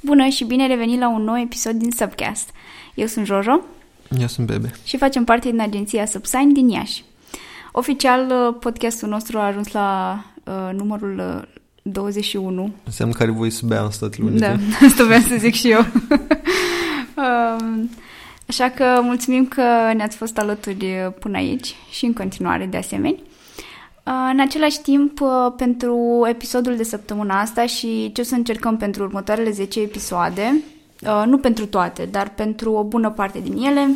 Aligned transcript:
Bună 0.00 0.26
și 0.26 0.44
bine 0.44 0.66
revenit 0.66 0.98
la 0.98 1.08
un 1.08 1.22
nou 1.22 1.38
episod 1.38 1.72
din 1.72 1.90
Subcast. 1.90 2.50
Eu 2.94 3.06
sunt 3.06 3.26
Jojo. 3.26 3.60
Eu 4.18 4.26
sunt 4.26 4.46
Bebe. 4.46 4.70
Și 4.84 4.96
facem 4.96 5.24
parte 5.24 5.50
din 5.50 5.60
agenția 5.60 6.06
Subsign 6.06 6.52
din 6.52 6.68
Iași. 6.68 7.04
Oficial, 7.72 8.26
uh, 8.30 8.56
podcastul 8.60 9.08
nostru 9.08 9.38
a 9.38 9.46
ajuns 9.46 9.72
la 9.72 10.20
uh, 10.44 10.74
numărul 10.76 11.18
uh, 11.18 11.48
21. 11.82 12.72
Înseamnă 12.84 13.14
care 13.14 13.30
voi 13.30 13.50
să 13.50 13.62
bea 13.66 13.82
în 13.82 13.90
Statele 13.90 14.26
Unite. 14.26 14.46
Da, 14.46 14.52
asta 14.86 15.04
vreau 15.04 15.20
să 15.20 15.36
zic 15.38 15.54
și 15.54 15.70
eu. 15.70 15.80
um, 17.24 17.90
așa 18.46 18.68
că 18.68 19.00
mulțumim 19.02 19.46
că 19.46 19.92
ne-ați 19.96 20.16
fost 20.16 20.38
alături 20.38 20.84
uh, 20.84 21.12
până 21.20 21.36
aici 21.36 21.74
și 21.90 22.04
în 22.04 22.12
continuare 22.12 22.66
de 22.66 22.76
asemenea. 22.76 23.18
Uh, 24.08 24.28
în 24.32 24.40
același 24.40 24.80
timp, 24.80 25.20
uh, 25.20 25.52
pentru 25.56 26.24
episodul 26.28 26.76
de 26.76 26.82
săptămâna 26.82 27.40
asta 27.40 27.66
și 27.66 28.10
ce 28.12 28.20
o 28.20 28.24
să 28.24 28.34
încercăm 28.34 28.76
pentru 28.76 29.02
următoarele 29.02 29.50
10 29.50 29.80
episoade, 29.80 30.62
uh, 31.02 31.22
nu 31.26 31.38
pentru 31.38 31.66
toate, 31.66 32.08
dar 32.10 32.28
pentru 32.34 32.72
o 32.72 32.84
bună 32.84 33.10
parte 33.10 33.40
din 33.40 33.56
ele, 33.56 33.88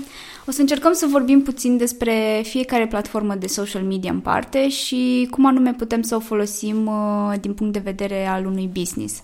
o 0.47 0.51
să 0.51 0.61
încercăm 0.61 0.93
să 0.93 1.06
vorbim 1.11 1.43
puțin 1.43 1.77
despre 1.77 2.41
fiecare 2.45 2.87
platformă 2.87 3.34
de 3.34 3.47
social 3.47 3.83
media 3.83 4.11
în 4.11 4.20
parte 4.20 4.69
și 4.69 5.29
cum 5.30 5.47
anume 5.47 5.73
putem 5.73 6.03
să 6.03 6.17
o 6.17 6.20
folosim 6.20 6.91
din 7.41 7.55
punct 7.55 7.73
de 7.73 7.83
vedere 7.84 8.27
al 8.27 8.47
unui 8.47 8.70
business. 8.73 9.20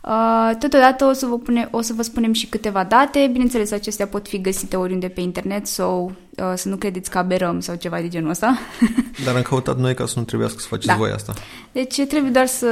Uh, 0.00 0.50
totodată 0.58 1.04
o 1.04 1.12
să, 1.12 1.26
vă 1.26 1.38
pune, 1.38 1.68
o 1.70 1.80
să 1.80 1.92
vă 1.92 2.02
spunem 2.02 2.32
și 2.32 2.46
câteva 2.46 2.84
date, 2.84 3.28
bineînțeles 3.32 3.72
acestea 3.72 4.06
pot 4.06 4.28
fi 4.28 4.40
găsite 4.40 4.76
oriunde 4.76 5.08
pe 5.08 5.20
internet 5.20 5.66
sau 5.66 6.12
uh, 6.36 6.52
să 6.54 6.68
nu 6.68 6.76
credeți 6.76 7.10
că 7.10 7.18
aberăm 7.18 7.60
sau 7.60 7.74
ceva 7.74 8.00
de 8.00 8.08
genul 8.08 8.30
ăsta. 8.30 8.58
Dar 9.24 9.36
am 9.36 9.42
căutat 9.42 9.78
noi 9.78 9.94
ca 9.94 10.06
să 10.06 10.18
nu 10.18 10.24
trebuiască 10.24 10.58
să 10.60 10.66
faceți 10.66 10.86
da. 10.86 10.94
voi 10.94 11.10
asta. 11.10 11.32
Deci 11.72 12.00
trebuie 12.06 12.30
doar 12.30 12.46
să 12.46 12.66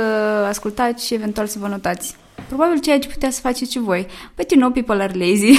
ascultați 0.48 1.06
și 1.06 1.14
eventual 1.14 1.46
să 1.46 1.59
vă 1.59 1.68
notați. 1.68 2.16
Probabil 2.46 2.80
ceea 2.80 2.98
ce 2.98 3.09
puteți 3.09 3.34
să 3.34 3.40
faceți 3.40 3.73
și 3.73 3.79
voi. 3.79 4.06
But 4.37 4.51
you 4.51 4.60
know 4.60 4.70
people 4.70 5.02
are 5.02 5.12
lazy. 5.15 5.59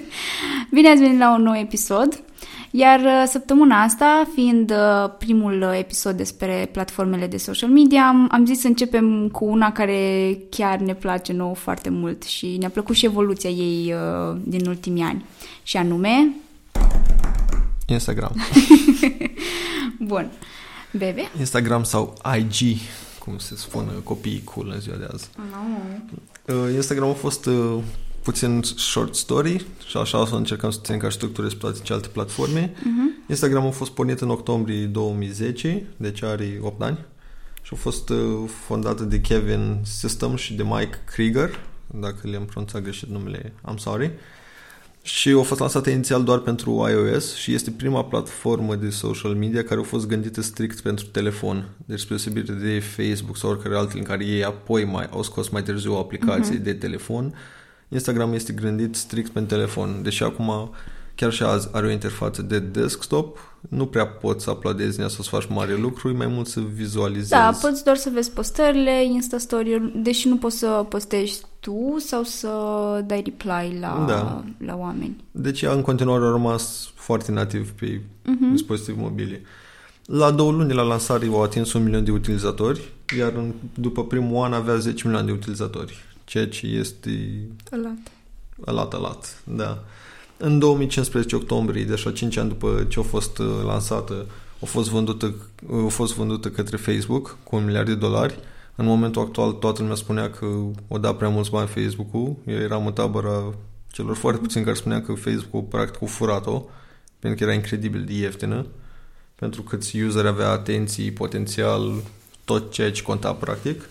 Bine 0.74 0.88
ați 0.88 1.00
venit 1.00 1.18
la 1.18 1.34
un 1.34 1.42
nou 1.42 1.56
episod. 1.56 2.22
Iar 2.70 3.00
uh, 3.00 3.24
săptămâna 3.26 3.82
asta, 3.82 4.28
fiind 4.34 4.70
uh, 4.70 5.10
primul 5.18 5.62
uh, 5.62 5.78
episod 5.78 6.16
despre 6.16 6.68
platformele 6.72 7.26
de 7.26 7.36
social 7.36 7.68
media, 7.68 8.28
am 8.30 8.44
zis 8.46 8.60
să 8.60 8.66
începem 8.66 9.28
cu 9.28 9.44
una 9.44 9.72
care 9.72 10.38
chiar 10.50 10.78
ne 10.78 10.94
place 10.94 11.32
nouă 11.32 11.54
foarte 11.54 11.88
mult 11.90 12.22
și 12.22 12.56
ne-a 12.58 12.70
plăcut 12.70 12.94
și 12.94 13.04
evoluția 13.04 13.50
ei 13.50 13.94
din 14.42 14.66
ultimii 14.66 15.02
ani. 15.02 15.24
Și 15.62 15.76
anume... 15.76 16.34
Instagram. 17.86 18.34
Bun. 20.08 20.30
Bebe? 20.92 21.30
Instagram 21.38 21.82
sau 21.82 22.14
IG, 22.38 22.78
cum 23.18 23.38
se 23.38 23.56
spune 23.56 23.90
copiii 24.04 24.44
cool 24.44 24.70
în 24.74 24.80
ziua 24.80 24.96
de 24.96 25.08
azi. 25.12 25.28
No. 26.46 26.68
Instagram 26.68 27.08
a 27.08 27.12
fost 27.12 27.48
puțin 28.26 28.62
short 28.62 29.14
story 29.14 29.64
și 29.86 29.96
așa 29.96 30.20
o 30.20 30.24
să 30.24 30.34
încercăm 30.34 30.70
să 30.70 30.78
ținem 30.82 30.98
ca 30.98 31.10
structură 31.10 31.46
pe 31.46 31.54
toate 31.58 31.78
celelalte 31.82 32.10
platforme. 32.12 32.70
Uh-huh. 32.70 33.28
Instagram 33.28 33.66
a 33.66 33.70
fost 33.70 33.90
pornit 33.90 34.20
în 34.20 34.30
octombrie 34.30 34.84
2010, 34.84 35.86
deci 35.96 36.22
are 36.22 36.58
8 36.60 36.82
ani 36.82 36.98
și 37.62 37.70
a 37.72 37.76
fost 37.76 38.08
uh, 38.08 38.18
fondată 38.66 39.02
de 39.02 39.20
Kevin 39.20 39.78
System 39.82 40.36
și 40.36 40.54
de 40.54 40.62
Mike 40.62 40.98
Krieger, 41.04 41.60
dacă 42.00 42.28
le-am 42.28 42.44
pronunțat 42.44 42.82
greșit 42.82 43.08
numele, 43.08 43.52
I'm 43.70 43.76
sorry. 43.76 44.10
Și 45.02 45.28
a 45.28 45.42
fost 45.42 45.60
lansată 45.60 45.90
inițial 45.90 46.24
doar 46.24 46.38
pentru 46.38 46.86
iOS 46.90 47.34
și 47.34 47.54
este 47.54 47.70
prima 47.70 48.04
platformă 48.04 48.74
de 48.74 48.90
social 48.90 49.34
media 49.34 49.62
care 49.62 49.80
a 49.80 49.82
fost 49.84 50.06
gândită 50.06 50.40
strict 50.40 50.80
pentru 50.80 51.04
telefon. 51.04 51.68
Deci 51.84 52.00
spre 52.00 52.16
deosebire 52.16 52.52
de 52.52 52.78
Facebook 52.78 53.36
sau 53.36 53.50
oricare 53.50 53.76
altele 53.76 53.98
în 53.98 54.04
care 54.04 54.24
ei 54.24 54.44
apoi 54.44 54.84
mai 54.84 55.08
au 55.10 55.22
scos 55.22 55.48
mai 55.48 55.62
târziu 55.62 55.92
o 55.92 55.98
aplicație 55.98 56.58
uh-huh. 56.58 56.62
de 56.62 56.74
telefon, 56.74 57.34
Instagram 57.88 58.32
este 58.32 58.52
gândit 58.52 58.94
strict 58.94 59.30
pe 59.30 59.40
telefon, 59.40 60.00
deși 60.02 60.22
acum 60.22 60.70
chiar 61.16 61.32
și 61.32 61.42
azi 61.42 61.68
are 61.72 61.86
o 61.86 61.90
interfață 61.90 62.42
de 62.42 62.58
desktop, 62.58 63.38
nu 63.68 63.86
prea 63.86 64.06
poți 64.06 64.44
să 64.44 64.50
uploadezi 64.50 65.00
în 65.00 65.08
să 65.08 65.22
faci 65.22 65.46
mare 65.48 65.76
lucru, 65.76 66.16
mai 66.16 66.26
mult 66.26 66.46
să 66.46 66.60
vizualizezi. 66.60 67.30
Da, 67.30 67.58
poți 67.60 67.84
doar 67.84 67.96
să 67.96 68.10
vezi 68.12 68.30
postările, 68.30 69.04
Insta 69.04 69.38
Story, 69.38 69.92
deși 69.94 70.28
nu 70.28 70.36
poți 70.36 70.58
să 70.58 70.86
postezi 70.88 71.42
tu 71.60 71.96
sau 71.98 72.22
să 72.22 72.48
dai 73.06 73.22
reply 73.24 73.78
la, 73.80 74.04
da. 74.08 74.44
la 74.66 74.76
oameni. 74.76 75.24
Deci 75.30 75.62
ea 75.62 75.72
în 75.72 75.82
continuare 75.82 76.24
a 76.24 76.30
rămas 76.30 76.90
foarte 76.94 77.32
nativ 77.32 77.70
pe 77.70 78.00
uh-huh. 78.00 78.52
dispozitiv 78.52 78.96
mobile. 78.98 79.42
La 80.04 80.30
două 80.30 80.52
luni 80.52 80.72
la 80.72 80.82
lansare 80.82 81.26
au 81.26 81.42
atins 81.42 81.72
un 81.72 81.82
milion 81.82 82.04
de 82.04 82.10
utilizatori, 82.10 82.92
iar 83.18 83.32
în, 83.32 83.52
după 83.74 84.04
primul 84.04 84.44
an 84.44 84.52
avea 84.52 84.76
10 84.76 85.02
milioane 85.04 85.26
de 85.26 85.32
utilizatori 85.32 86.04
ceea 86.26 86.48
ce 86.48 86.66
este... 86.66 87.40
Alat. 87.70 87.96
Alat, 88.64 88.94
alat, 88.94 89.42
da. 89.44 89.84
În 90.36 90.58
2015 90.58 91.36
octombrie, 91.36 91.84
deci 91.84 92.04
la 92.04 92.12
5 92.12 92.36
ani 92.36 92.48
după 92.48 92.86
ce 92.88 93.00
a 93.00 93.02
fost 93.02 93.38
uh, 93.38 93.46
lansată, 93.64 94.26
a 94.62 94.64
fost 94.64 94.90
vândută, 94.90 95.34
a 95.84 95.88
fost 95.88 96.14
vândută 96.14 96.50
către 96.50 96.76
Facebook 96.76 97.38
cu 97.44 97.56
un 97.56 97.64
miliard 97.64 97.86
de 97.86 97.94
dolari. 97.94 98.38
În 98.74 98.84
momentul 98.84 99.22
actual 99.22 99.52
toată 99.52 99.80
lumea 99.80 99.96
spunea 99.96 100.30
că 100.30 100.46
o 100.88 100.98
da 100.98 101.14
prea 101.14 101.28
mulți 101.28 101.50
bani 101.50 101.68
Facebook-ul. 101.68 102.36
Eu 102.46 102.56
eram 102.56 102.86
în 102.86 102.92
tabăra 102.92 103.54
celor 103.92 104.16
foarte 104.16 104.40
puțini 104.40 104.64
care 104.64 104.76
spunea 104.76 105.02
că 105.02 105.12
Facebook-ul 105.12 105.62
practic 105.62 106.02
a 106.02 106.06
furat-o 106.06 106.64
pentru 107.18 107.38
că 107.38 107.50
era 107.50 107.58
incredibil 107.58 108.04
de 108.04 108.12
ieftină 108.12 108.66
pentru 109.36 109.62
că 109.62 109.78
user 110.06 110.26
avea 110.26 110.50
atenții, 110.50 111.10
potențial, 111.10 111.92
tot 112.44 112.72
ceea 112.72 112.90
ce 112.90 113.02
conta 113.02 113.32
practic. 113.32 113.88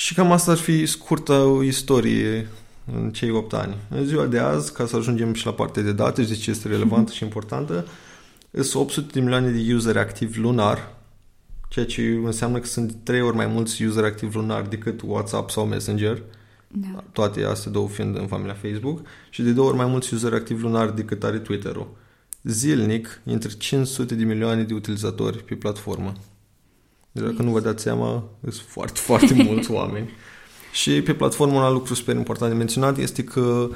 Și 0.00 0.14
cam 0.14 0.32
asta 0.32 0.50
ar 0.50 0.56
fi 0.56 0.86
scurtă 0.86 1.60
istorie 1.64 2.48
în 2.92 3.12
cei 3.12 3.30
8 3.30 3.52
ani. 3.52 3.76
În 3.88 4.04
ziua 4.04 4.26
de 4.26 4.38
azi, 4.38 4.72
ca 4.72 4.86
să 4.86 4.96
ajungem 4.96 5.34
și 5.34 5.46
la 5.46 5.52
partea 5.52 5.82
de 5.82 5.92
date, 5.92 6.24
și 6.24 6.40
ce 6.40 6.50
este 6.50 6.68
relevantă 6.68 7.12
și 7.12 7.22
importantă, 7.22 7.86
sunt 8.50 8.82
800 8.82 9.10
de 9.12 9.20
milioane 9.20 9.50
de 9.50 9.74
useri 9.74 9.98
activi 9.98 10.38
lunar, 10.38 10.96
ceea 11.68 11.86
ce 11.86 12.20
înseamnă 12.24 12.58
că 12.58 12.66
sunt 12.66 12.96
3 13.02 13.22
ori 13.22 13.36
mai 13.36 13.46
mulți 13.46 13.82
useri 13.82 14.06
activi 14.06 14.34
lunar 14.34 14.62
decât 14.62 15.00
WhatsApp 15.04 15.50
sau 15.50 15.66
Messenger, 15.66 16.22
da. 16.68 17.04
toate 17.12 17.44
astea 17.44 17.70
două 17.70 17.88
fiind 17.88 18.16
în 18.16 18.26
familia 18.26 18.54
Facebook, 18.54 19.00
și 19.30 19.42
de 19.42 19.52
două 19.52 19.68
ori 19.68 19.76
mai 19.76 19.86
mulți 19.86 20.14
useri 20.14 20.34
activi 20.34 20.62
lunar 20.62 20.90
decât 20.90 21.24
are 21.24 21.38
Twitter-ul. 21.38 21.96
Zilnic, 22.42 23.20
între 23.24 23.50
500 23.58 24.14
de 24.14 24.24
milioane 24.24 24.62
de 24.62 24.74
utilizatori 24.74 25.44
pe 25.44 25.54
platformă. 25.54 26.12
Deci 27.12 27.24
dacă 27.24 27.42
nu 27.42 27.50
vă 27.50 27.60
dați 27.60 27.82
seama, 27.82 28.24
sunt 28.42 28.66
foarte, 28.66 29.00
foarte 29.08 29.34
mulți 29.34 29.70
oameni. 29.70 30.10
Și 30.72 31.02
pe 31.02 31.14
platformă 31.14 31.54
un 31.54 31.62
alt 31.62 31.74
lucru 31.74 31.94
super 31.94 32.16
important 32.16 32.52
de 32.52 32.58
menționat 32.58 32.98
este 32.98 33.24
că 33.24 33.68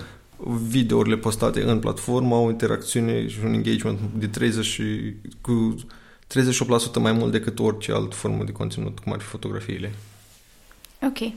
videourile 0.68 1.16
postate 1.16 1.62
în 1.62 1.78
platformă 1.78 2.34
au 2.34 2.46
o 2.46 2.50
interacțiune 2.50 3.28
și 3.28 3.38
un 3.44 3.52
engagement 3.52 3.98
de 4.18 4.26
30 4.26 4.64
și, 4.64 5.14
cu 5.40 5.74
38% 6.98 7.00
mai 7.00 7.12
mult 7.12 7.32
decât 7.32 7.58
orice 7.58 7.92
altă 7.92 8.14
formă 8.14 8.44
de 8.44 8.52
conținut, 8.52 8.98
cum 8.98 9.12
ar 9.12 9.20
fi 9.20 9.26
fotografiile. 9.26 9.92
Ok. 11.02 11.32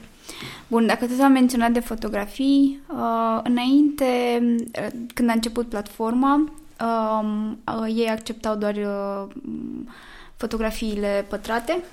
Bun, 0.68 0.86
dacă 0.86 1.06
tot 1.06 1.19
am 1.19 1.31
menționat 1.31 1.72
de 1.72 1.80
fotografii, 1.80 2.80
uh, 2.88 3.40
înainte, 3.44 4.06
uh, 4.81 4.88
când 5.13 5.30
a 5.30 5.34
început 5.34 5.69
platforma, 5.69 6.53
uh, 6.81 7.52
uh, 7.80 7.96
ei 7.96 8.07
acceptau 8.09 8.56
doar 8.56 8.75
uh, 8.75 9.28
fotografiile 10.38 11.25
pătrate, 11.30 11.84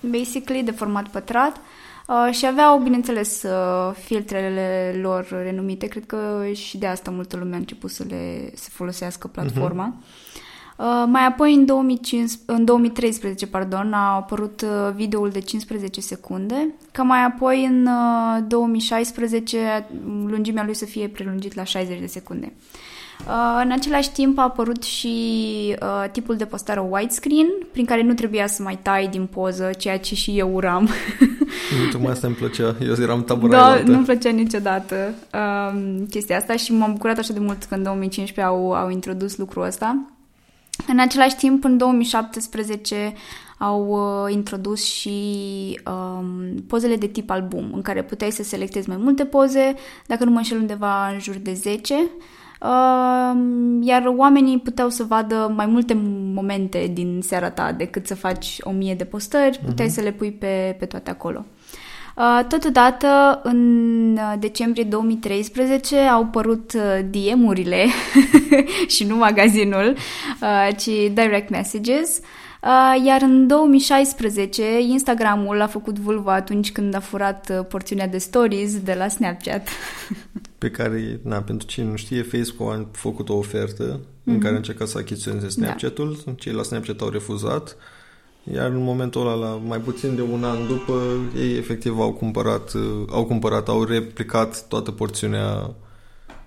basically, 0.00 0.62
de 0.62 0.70
format 0.70 1.08
pătrat. 1.08 1.60
Uh, 2.06 2.34
și 2.34 2.46
aveau, 2.46 2.78
bineînțeles, 2.78 3.42
uh, 3.42 3.94
filtrele 4.04 4.98
lor 5.00 5.26
renumite. 5.42 5.86
Cred 5.86 6.06
că 6.06 6.46
și 6.52 6.78
de 6.78 6.86
asta 6.86 7.10
multă 7.10 7.36
lume 7.36 7.54
a 7.54 7.58
început 7.58 7.90
să 7.90 8.04
le 8.08 8.50
să 8.54 8.68
folosească 8.72 9.26
platforma. 9.26 9.94
Uh-huh. 9.94 10.32
Uh, 10.76 11.04
mai 11.06 11.26
apoi, 11.26 11.54
în, 11.54 11.64
2005, 11.64 12.30
în 12.46 12.64
2013, 12.64 13.46
pardon, 13.46 13.92
a 13.92 14.14
apărut 14.14 14.60
uh, 14.60 14.92
videoul 14.94 15.30
de 15.30 15.40
15 15.40 16.00
secunde, 16.00 16.74
ca 16.92 17.02
mai 17.02 17.24
apoi, 17.24 17.64
în 17.64 17.86
uh, 17.86 18.44
2016, 18.48 19.86
lungimea 20.26 20.64
lui 20.64 20.74
să 20.74 20.84
fie 20.84 21.08
prelungit 21.08 21.54
la 21.54 21.64
60 21.64 22.00
de 22.00 22.06
secunde. 22.06 22.52
Uh, 22.52 22.52
Uh, 22.52 23.03
în 23.62 23.70
același 23.72 24.12
timp 24.12 24.38
a 24.38 24.42
apărut 24.42 24.82
și 24.82 25.16
uh, 25.82 26.10
tipul 26.12 26.36
de 26.36 26.44
postare 26.44 26.80
widescreen, 26.80 27.46
prin 27.72 27.84
care 27.84 28.02
nu 28.02 28.14
trebuia 28.14 28.46
să 28.46 28.62
mai 28.62 28.78
tai 28.82 29.08
din 29.08 29.26
poză, 29.26 29.70
ceea 29.78 29.98
ce 29.98 30.14
și 30.14 30.38
eu 30.38 30.54
uram. 30.54 30.88
Tocmai 31.92 32.12
asta 32.12 32.26
îmi 32.26 32.36
plăcea, 32.36 32.76
eu 32.80 32.94
eram 33.02 33.24
tabăra 33.24 33.56
Da, 33.56 33.82
nu-mi 33.84 34.04
plăcea 34.04 34.30
niciodată 34.30 35.14
uh, 35.34 35.80
chestia 36.10 36.36
asta 36.36 36.56
și 36.56 36.72
m-am 36.72 36.92
bucurat 36.92 37.18
așa 37.18 37.32
de 37.32 37.38
mult 37.38 37.64
că 37.64 37.74
în 37.74 37.82
2015 37.82 38.54
au, 38.54 38.72
au 38.72 38.90
introdus 38.90 39.36
lucrul 39.36 39.64
ăsta. 39.64 40.04
În 40.88 40.98
același 40.98 41.36
timp, 41.36 41.64
în 41.64 41.76
2017 41.76 43.14
au 43.58 43.86
uh, 43.88 44.32
introdus 44.32 44.84
și 44.84 45.10
um, 45.86 46.64
pozele 46.68 46.96
de 46.96 47.06
tip 47.06 47.30
album, 47.30 47.70
în 47.74 47.82
care 47.82 48.02
puteai 48.02 48.30
să 48.30 48.42
selectezi 48.42 48.88
mai 48.88 48.96
multe 49.00 49.24
poze, 49.24 49.74
dacă 50.06 50.24
nu 50.24 50.30
mă 50.30 50.36
înșel 50.36 50.58
undeva 50.58 51.08
în 51.08 51.20
jur 51.20 51.34
de 51.34 51.52
10 51.52 51.94
iar 53.80 54.12
oamenii 54.16 54.58
puteau 54.58 54.88
să 54.88 55.04
vadă 55.04 55.52
mai 55.56 55.66
multe 55.66 55.94
momente 56.34 56.90
din 56.92 57.20
seara 57.22 57.50
ta 57.50 57.72
decât 57.72 58.06
să 58.06 58.14
faci 58.14 58.56
o 58.60 58.70
mie 58.70 58.94
de 58.94 59.04
postări, 59.04 59.60
puteai 59.64 59.88
uh-huh. 59.88 59.92
să 59.92 60.00
le 60.00 60.12
pui 60.12 60.32
pe, 60.32 60.76
pe 60.78 60.84
toate 60.84 61.10
acolo. 61.10 61.44
Uh, 62.16 62.40
totodată, 62.48 63.40
în 63.42 64.12
uh, 64.12 64.32
decembrie 64.38 64.84
2013 64.84 65.98
au 65.98 66.26
părut 66.26 66.72
uh, 66.72 66.98
DM-urile 67.10 67.86
și 68.94 69.04
nu 69.04 69.16
magazinul, 69.16 69.96
ci 70.76 70.88
direct 71.12 71.50
messages. 71.50 72.20
Iar 73.04 73.22
în 73.22 73.46
2016, 73.46 74.80
Instagramul 74.80 75.60
a 75.60 75.66
făcut 75.66 75.98
vulva 75.98 76.34
atunci 76.34 76.72
când 76.72 76.94
a 76.94 77.00
furat 77.00 77.66
porțiunea 77.68 78.08
de 78.08 78.18
stories 78.18 78.80
de 78.80 78.94
la 78.94 79.08
Snapchat. 79.08 79.68
Pe 80.58 80.70
care, 80.70 81.20
na, 81.22 81.42
pentru 81.42 81.66
cine 81.66 81.86
nu 81.86 81.96
știe, 81.96 82.22
Facebook 82.22 82.72
a 82.72 82.86
făcut 82.92 83.28
o 83.28 83.34
ofertă 83.34 84.00
mm-hmm. 84.00 84.24
în 84.24 84.32
mhm. 84.32 84.42
care 84.42 84.54
a 84.54 84.56
încercat 84.56 84.88
să 84.88 84.98
achiziționeze 84.98 85.44
da. 85.44 85.50
Snapchat-ul. 85.50 86.22
Da. 86.24 86.32
Cei 86.32 86.52
la 86.52 86.62
Snapchat 86.62 87.00
au 87.00 87.08
refuzat 87.08 87.76
iar 88.52 88.70
în 88.70 88.82
momentul 88.82 89.26
ăla, 89.26 89.34
la 89.34 89.54
mai 89.54 89.78
puțin 89.78 90.14
de 90.14 90.22
un 90.22 90.44
an 90.44 90.66
după, 90.66 91.16
ei 91.36 91.56
efectiv 91.56 92.00
au 92.00 92.12
cumpărat, 92.12 92.72
au 93.08 93.24
cumpărat, 93.24 93.68
au 93.68 93.84
replicat 93.84 94.68
toată 94.68 94.90
porțiunea 94.90 95.74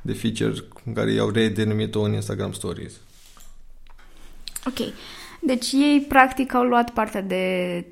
de 0.01 0.13
feature 0.13 0.53
în 0.85 0.93
care 0.93 1.11
i-au 1.11 1.29
redenumit-o 1.29 2.01
în 2.01 2.13
Instagram 2.13 2.51
Stories. 2.51 2.93
Ok. 4.67 4.87
Deci 5.47 5.71
ei 5.71 6.05
practic 6.07 6.53
au 6.53 6.63
luat 6.63 6.89
partea 6.89 7.21
de, 7.21 7.85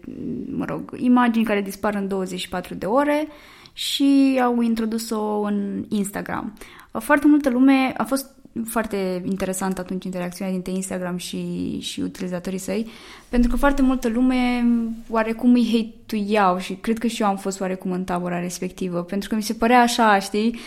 mă 0.56 0.66
rog, 0.66 0.96
imagini 0.98 1.46
care 1.46 1.62
dispar 1.62 1.96
în 1.96 2.08
24 2.08 2.74
de 2.74 2.86
ore 2.86 3.28
și 3.74 4.40
au 4.44 4.62
introdus-o 4.62 5.40
în 5.40 5.86
Instagram. 5.90 6.54
Foarte 6.92 7.28
multă 7.28 7.50
lume 7.50 7.94
a 7.98 8.04
fost 8.04 8.30
foarte 8.66 9.22
interesant 9.26 9.80
atunci 9.80 10.06
interacțiunea 10.06 10.54
dintre 10.54 10.72
Instagram 10.72 11.18
și, 11.18 11.78
și 11.80 12.02
utilizatorii 12.02 12.60
săi, 12.60 12.88
pentru 13.30 13.50
că 13.50 13.56
foarte 13.56 13.82
multă 13.82 14.08
lume 14.08 14.66
oarecum 15.10 15.54
îi 15.54 15.94
hate 16.08 16.62
și 16.62 16.74
cred 16.74 16.98
că 16.98 17.08
și 17.08 17.22
eu 17.22 17.28
am 17.28 17.38
fost 17.38 17.62
oarecum 17.62 17.92
în 17.92 18.04
tabăra 18.04 18.40
respectivă, 18.40 19.04
pentru 19.04 19.30
că 19.30 19.36
mi 19.36 19.44
se 19.44 19.54
părea 19.54 19.82
așa, 19.82 20.20
știi, 20.20 20.60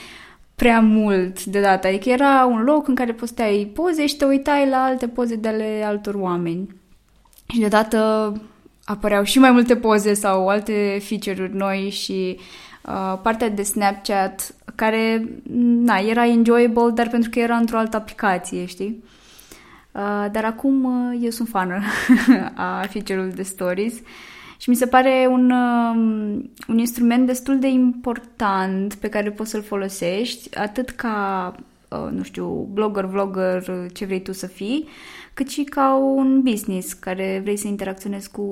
prea 0.58 0.81
mult 0.81 1.44
de 1.44 1.60
data. 1.60 1.88
Adică 1.88 2.08
era 2.08 2.44
un 2.44 2.62
loc 2.62 2.88
în 2.88 2.94
care 2.94 3.12
posteai 3.12 3.70
poze 3.75 4.06
și 4.06 4.16
te 4.16 4.25
uitai 4.25 4.69
la 4.69 4.82
alte 4.82 5.08
poze 5.08 5.37
de 5.37 5.49
ale 5.49 5.82
altor 5.87 6.14
oameni. 6.14 6.69
Și 7.46 7.58
deodată 7.58 8.32
apăreau 8.84 9.22
și 9.22 9.38
mai 9.38 9.50
multe 9.50 9.76
poze 9.76 10.14
sau 10.14 10.49
alte 10.49 10.99
feature-uri 11.02 11.56
noi 11.56 11.90
și 11.90 12.38
uh, 12.87 13.19
partea 13.22 13.49
de 13.49 13.62
Snapchat 13.62 14.55
care, 14.75 15.28
na, 15.84 15.96
era 15.96 16.26
enjoyable, 16.26 16.90
dar 16.94 17.08
pentru 17.08 17.31
că 17.31 17.38
era 17.38 17.56
într-o 17.56 17.78
altă 17.78 17.96
aplicație, 17.96 18.64
știi? 18.64 19.04
Uh, 19.93 20.26
dar 20.32 20.44
acum 20.44 20.84
uh, 20.84 21.19
eu 21.22 21.31
sunt 21.31 21.49
fană 21.49 21.82
a 22.54 22.87
feature-ului 22.90 23.32
de 23.32 23.43
stories 23.43 23.94
și 24.58 24.70
mi 24.70 24.76
se 24.76 24.87
pare 24.87 25.26
un, 25.31 25.50
uh, 25.50 26.43
un 26.69 26.78
instrument 26.78 27.26
destul 27.26 27.58
de 27.58 27.69
important 27.69 28.94
pe 28.94 29.08
care 29.08 29.31
poți 29.31 29.50
să-l 29.50 29.62
folosești, 29.62 30.56
atât 30.56 30.90
ca, 30.90 31.55
uh, 31.88 32.08
nu 32.10 32.22
știu, 32.22 32.69
blogger, 32.72 33.05
vlogger, 33.05 33.90
ce 33.93 34.05
vrei 34.05 34.22
tu 34.22 34.32
să 34.32 34.46
fii, 34.46 34.88
cât 35.34 35.49
și 35.49 35.62
ca 35.64 35.96
un 35.96 36.40
business 36.43 36.93
care 36.93 37.40
vrei 37.43 37.56
să 37.56 37.66
interacționezi 37.66 38.31
cu, 38.31 38.44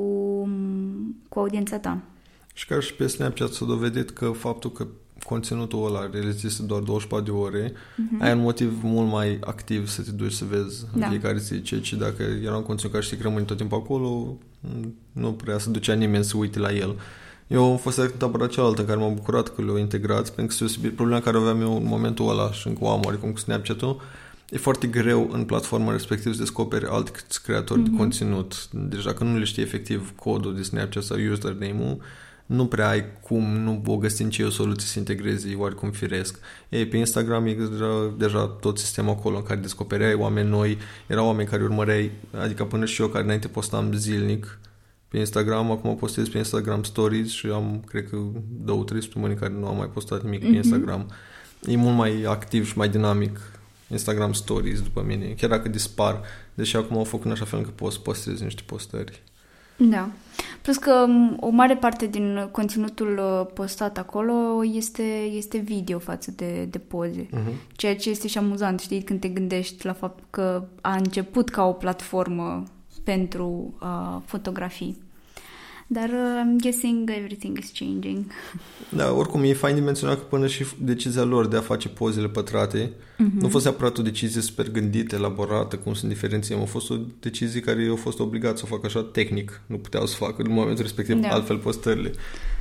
cu 1.28 1.38
audiența 1.38 1.78
ta. 1.78 1.98
Și 2.54 2.66
ca 2.66 2.80
și 2.80 2.94
pe 2.94 3.06
Snapchat 3.06 3.52
s-a 3.52 3.64
dovedit 3.64 4.10
că 4.10 4.30
faptul 4.30 4.72
că 4.72 4.86
conținutul 5.24 5.86
ăla 5.86 6.10
rezistă 6.12 6.62
doar 6.62 6.80
24 6.80 7.24
de 7.24 7.30
ore, 7.30 7.72
uh-huh. 7.72 8.20
ai 8.20 8.32
un 8.32 8.40
motiv 8.40 8.82
mult 8.82 9.10
mai 9.10 9.38
activ 9.40 9.88
să 9.88 10.02
te 10.02 10.10
duci 10.10 10.32
să 10.32 10.44
vezi 10.44 10.84
da. 10.94 11.04
în 11.04 11.10
fiecare 11.10 11.38
zi, 11.38 11.62
ceea 11.62 11.80
ce 11.80 11.96
dacă 11.96 12.22
era 12.22 12.56
un 12.56 12.62
conținut 12.62 12.92
care 12.92 13.04
știi 13.04 13.16
că 13.16 13.22
rămâne 13.22 13.44
tot 13.44 13.56
timpul 13.56 13.78
acolo, 13.78 14.38
nu 15.12 15.32
prea 15.32 15.58
să 15.58 15.70
ducea 15.70 15.94
nimeni 15.94 16.24
să 16.24 16.36
uite 16.36 16.58
la 16.58 16.72
el. 16.72 16.94
Eu 17.46 17.70
am 17.70 17.76
fost 17.76 17.98
în 17.98 18.10
tabăra 18.16 18.46
cealaltă 18.46 18.84
care 18.84 18.98
m-am 18.98 19.14
bucurat 19.14 19.54
că 19.54 19.62
le-au 19.62 19.76
integrat, 19.76 20.30
pentru 20.30 20.66
că 20.82 20.88
problema 20.88 21.20
care 21.20 21.36
aveam 21.36 21.60
eu 21.60 21.76
în 21.76 21.86
momentul 21.86 22.28
ăla 22.28 22.52
și 22.52 22.68
încă 22.68 22.84
o 22.84 22.90
am 22.90 23.00
oarecum 23.04 23.32
cu 23.32 23.38
Snapchat-ul, 23.38 24.00
e 24.50 24.58
foarte 24.58 24.86
greu 24.86 25.28
în 25.32 25.44
platforma 25.44 25.92
respectivă 25.92 26.34
să 26.34 26.40
descoperi 26.40 26.86
alți 26.86 27.42
creatori 27.42 27.80
mm-hmm. 27.80 27.84
de 27.84 27.88
mhm. 27.90 27.98
conținut. 27.98 28.68
Deci 28.70 29.04
dacă 29.04 29.24
nu 29.24 29.38
le 29.38 29.44
știi 29.44 29.62
efectiv 29.62 30.12
codul 30.16 30.54
de 30.54 30.62
Snapchat 30.62 31.02
sau 31.02 31.16
username-ul, 31.32 31.98
nu 32.46 32.66
prea 32.66 32.88
ai 32.88 33.04
cum, 33.20 33.56
nu 33.56 33.82
o 33.86 33.96
găsi 33.96 34.22
nici 34.22 34.38
o 34.38 34.50
soluție 34.50 34.86
să 34.86 34.98
integrezi 34.98 35.54
oarecum 35.54 35.90
firesc. 35.90 36.38
Ei, 36.68 36.86
pe 36.86 36.96
Instagram 36.96 37.46
e 37.46 37.54
deja, 37.54 38.14
deja 38.18 38.46
tot 38.46 38.78
sistemul 38.78 39.12
acolo 39.12 39.36
în 39.36 39.42
care 39.42 39.60
descopereai 39.60 40.14
oameni 40.14 40.48
noi, 40.48 40.78
erau 41.06 41.26
oameni 41.26 41.48
care 41.48 41.62
urmăreai, 41.62 42.10
adică 42.30 42.64
până 42.64 42.84
și 42.84 43.00
eu 43.00 43.08
care 43.08 43.24
înainte 43.24 43.48
postam 43.48 43.92
zilnic 43.92 44.58
pe 45.08 45.18
Instagram, 45.18 45.70
acum 45.70 45.96
postez 45.96 46.28
pe 46.28 46.38
Instagram 46.38 46.82
Stories 46.82 47.30
și 47.30 47.46
am, 47.46 47.82
cred 47.86 48.08
că, 48.08 48.18
două, 48.64 48.84
trei 48.84 49.02
săptămâni 49.02 49.34
care 49.34 49.52
nu 49.52 49.66
am 49.66 49.76
mai 49.76 49.86
postat 49.86 50.22
nimic 50.22 50.38
mm-hmm. 50.38 50.42
pe 50.42 50.48
mhm. 50.48 50.56
Instagram. 50.56 51.10
E 51.66 51.76
mult 51.76 51.96
mai 51.96 52.22
activ 52.22 52.66
și 52.66 52.78
mai 52.78 52.88
dinamic 52.88 53.40
Instagram 53.88 54.32
Stories 54.32 54.80
după 54.80 55.02
mine, 55.02 55.26
chiar 55.26 55.50
dacă 55.50 55.68
dispar, 55.68 56.20
deși 56.54 56.76
acum 56.76 56.96
au 56.96 57.04
făcut 57.04 57.24
în 57.24 57.30
așa 57.30 57.44
fel 57.44 57.58
încât 57.58 57.74
poți 57.74 57.94
să 57.94 58.00
postezi 58.00 58.42
niște 58.42 58.62
postări. 58.66 59.22
Da. 59.76 60.08
Plus 60.62 60.76
că 60.76 61.06
o 61.40 61.48
mare 61.48 61.76
parte 61.76 62.06
din 62.06 62.48
conținutul 62.50 63.18
uh, 63.18 63.46
postat 63.54 63.98
acolo 63.98 64.64
este, 64.64 65.02
este 65.32 65.58
video 65.58 65.98
față 65.98 66.30
de, 66.30 66.64
de 66.64 66.78
poze. 66.78 67.26
Uh-huh. 67.26 67.72
Ceea 67.76 67.96
ce 67.96 68.10
este 68.10 68.28
și 68.28 68.38
amuzant, 68.38 68.80
știi, 68.80 69.02
când 69.02 69.20
te 69.20 69.28
gândești 69.28 69.86
la 69.86 69.92
faptul 69.92 70.26
că 70.30 70.64
a 70.80 70.94
început 70.94 71.48
ca 71.48 71.64
o 71.64 71.72
platformă 71.72 72.62
pentru 73.04 73.74
uh, 73.80 74.20
fotografii. 74.24 75.04
Dar 75.86 76.08
uh, 76.08 76.42
I'm 76.42 76.60
guessing 76.60 77.10
everything 77.10 77.58
is 77.58 77.70
changing. 77.78 78.24
Da, 78.88 79.12
oricum 79.12 79.42
e 79.42 79.52
fain 79.52 79.74
de 79.74 79.80
menționat 79.80 80.18
că 80.18 80.24
până 80.24 80.46
și 80.46 80.66
decizia 80.78 81.22
lor 81.22 81.46
de 81.46 81.56
a 81.56 81.60
face 81.60 81.88
pozele 81.88 82.28
pătrate 82.28 82.86
uh-huh. 82.88 83.38
nu 83.38 83.46
a 83.46 83.48
fost 83.48 83.64
neapărat 83.64 83.98
o 83.98 84.02
decizie 84.02 84.40
super 84.40 84.70
gândită, 84.70 85.14
elaborată, 85.14 85.76
cum 85.76 85.94
sunt 85.94 86.10
diferențiem. 86.10 86.60
A 86.60 86.64
fost 86.64 86.90
o 86.90 86.96
decizie 87.20 87.60
care 87.60 87.86
au 87.88 87.96
fost 87.96 88.18
obligat 88.18 88.58
să 88.58 88.62
o 88.66 88.68
facă 88.68 88.86
așa 88.86 89.02
tehnic. 89.02 89.60
Nu 89.66 89.76
puteau 89.76 90.06
să 90.06 90.16
facă 90.16 90.42
în 90.42 90.52
momentul 90.52 90.82
respectiv 90.82 91.20
da. 91.20 91.28
altfel 91.28 91.56
postările. 91.56 92.12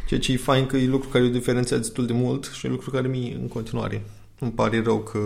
Ceea 0.08 0.20
ce 0.20 0.32
e 0.32 0.38
fain 0.38 0.66
că 0.66 0.78
e 0.78 0.88
lucru 0.88 1.10
care 1.10 1.24
o 1.24 1.28
diferențiat 1.28 1.80
destul 1.80 2.06
de 2.06 2.14
mult 2.14 2.52
și 2.54 2.66
e 2.66 2.70
lucru 2.70 2.90
care 2.90 3.08
mi 3.08 3.38
în 3.42 3.48
continuare. 3.48 4.04
Îmi 4.40 4.52
pare 4.52 4.82
rău 4.84 5.00
că, 5.00 5.20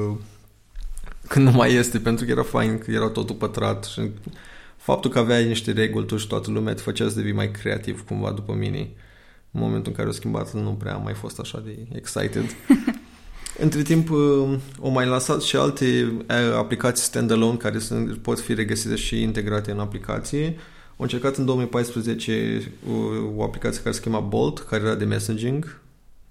că 1.28 1.40
nu 1.40 1.52
mai 1.52 1.74
este, 1.74 2.00
pentru 2.00 2.26
că 2.26 2.32
era 2.32 2.44
fain 2.44 2.78
că 2.78 2.92
era 2.92 3.08
totul 3.08 3.36
pătrat 3.36 3.86
și 3.86 4.02
faptul 4.80 5.10
că 5.10 5.20
aveai 5.20 5.48
niște 5.48 5.72
reguli 5.72 6.06
tu 6.06 6.18
și 6.18 6.28
toată 6.28 6.52
lumea 6.52 6.74
te 6.74 6.82
făcea 6.82 7.10
să 7.10 7.16
devii 7.16 7.32
mai 7.32 7.52
creativ 7.52 8.06
cumva 8.06 8.32
după 8.32 8.54
mine. 8.54 8.90
În 9.52 9.62
momentul 9.62 9.92
în 9.92 9.98
care 9.98 10.08
o 10.08 10.12
schimbat 10.12 10.54
nu 10.54 10.72
prea 10.72 10.94
am 10.94 11.04
mai 11.04 11.14
fost 11.14 11.40
așa 11.40 11.64
de 11.66 11.78
excited. 11.94 12.56
Între 13.60 13.82
timp 13.82 14.10
uh, 14.10 14.58
o 14.80 14.90
mai 14.90 15.06
lansat 15.06 15.42
și 15.42 15.56
alte 15.56 16.04
uh, 16.04 16.56
aplicații 16.56 17.04
standalone 17.04 17.58
care 17.58 17.80
sunt, 17.80 18.18
pot 18.18 18.40
fi 18.40 18.54
regăsite 18.54 18.96
și 18.96 19.22
integrate 19.22 19.72
în 19.72 19.80
aplicație. 19.80 20.46
Au 20.90 21.06
încercat 21.06 21.36
în 21.36 21.46
2014 21.46 22.62
o, 22.90 22.92
uh, 22.92 23.32
o 23.36 23.44
aplicație 23.44 23.82
care 23.82 23.96
se 23.96 24.02
chema 24.02 24.20
Bolt, 24.20 24.60
care 24.60 24.84
era 24.84 24.96
de 24.96 25.06
messaging, 25.06 25.82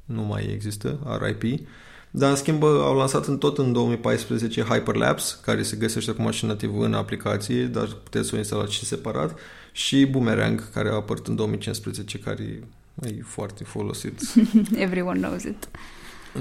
nu 0.04 0.22
mai 0.22 0.50
există, 0.52 1.18
RIP. 1.22 1.66
Dar, 2.10 2.30
în 2.30 2.36
schimb, 2.36 2.62
au 2.62 2.96
lansat 2.96 3.26
în 3.26 3.38
tot 3.38 3.58
în 3.58 3.72
2014 3.72 4.62
Hyperlapse, 4.62 5.36
care 5.42 5.62
se 5.62 5.76
găsește 5.76 6.10
acum 6.10 6.30
și 6.30 6.46
nativ 6.46 6.78
în 6.78 6.94
aplicație, 6.94 7.64
dar 7.64 7.86
puteți 8.02 8.28
să 8.28 8.34
o 8.34 8.38
instalați 8.38 8.72
și 8.72 8.84
separat, 8.84 9.38
și 9.72 10.06
Boomerang, 10.06 10.72
care 10.72 10.88
a 10.88 10.94
apărut 10.94 11.26
în 11.26 11.36
2015, 11.36 12.18
care 12.18 12.62
e 13.02 13.22
foarte 13.22 13.64
folosit. 13.64 14.20
Everyone 14.76 15.20
knows 15.20 15.42
it. 15.42 15.68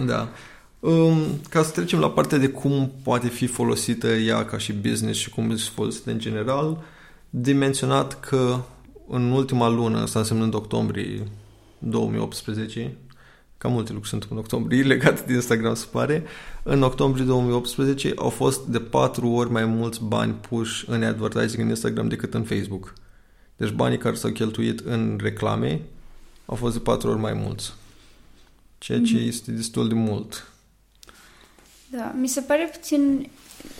Da. 0.05 0.29
Um, 0.79 1.19
ca 1.49 1.63
să 1.63 1.71
trecem 1.71 1.99
la 1.99 2.09
partea 2.09 2.37
de 2.37 2.49
cum 2.49 2.91
poate 3.03 3.27
fi 3.27 3.47
folosită 3.47 4.07
ea 4.07 4.45
ca 4.45 4.57
și 4.57 4.73
business 4.73 5.19
și 5.19 5.29
cum 5.29 5.51
este 5.51 5.69
folosită 5.73 6.11
în 6.11 6.19
general, 6.19 6.83
de 7.29 7.53
menționat 7.53 8.19
că 8.19 8.59
în 9.07 9.31
ultima 9.31 9.67
lună, 9.67 10.01
asta 10.01 10.19
însemnând 10.19 10.53
octombrie 10.53 11.27
2018, 11.79 12.97
cam 13.57 13.71
multe 13.71 13.91
lucruri 13.91 14.09
sunt 14.09 14.27
în 14.29 14.37
octombrie 14.37 14.83
legate 14.93 15.23
de 15.27 15.33
Instagram, 15.33 15.73
se 15.73 15.87
pare. 15.91 16.23
În 16.63 16.81
octombrie 16.83 17.25
2018 17.25 18.13
au 18.15 18.29
fost 18.29 18.65
de 18.65 18.79
patru 18.79 19.29
ori 19.29 19.51
mai 19.51 19.65
mulți 19.65 20.03
bani 20.03 20.33
puși 20.33 20.89
în 20.89 21.03
advertising 21.03 21.63
în 21.63 21.69
Instagram 21.69 22.07
decât 22.07 22.33
în 22.33 22.43
Facebook. 22.43 22.93
Deci 23.57 23.71
banii 23.71 23.97
care 23.97 24.15
s-au 24.15 24.31
cheltuit 24.31 24.79
în 24.79 25.19
reclame 25.21 25.81
au 26.45 26.55
fost 26.55 26.73
de 26.73 26.79
patru 26.79 27.09
ori 27.09 27.19
mai 27.19 27.33
mulți. 27.33 27.73
Ceea 28.77 29.01
ce 29.01 29.17
mm-hmm. 29.17 29.27
este 29.27 29.51
destul 29.51 29.87
de 29.87 29.93
mult. 29.93 30.51
Da, 31.91 32.15
mi 32.19 32.27
se 32.27 32.41
pare 32.41 32.69
puțin... 32.71 33.29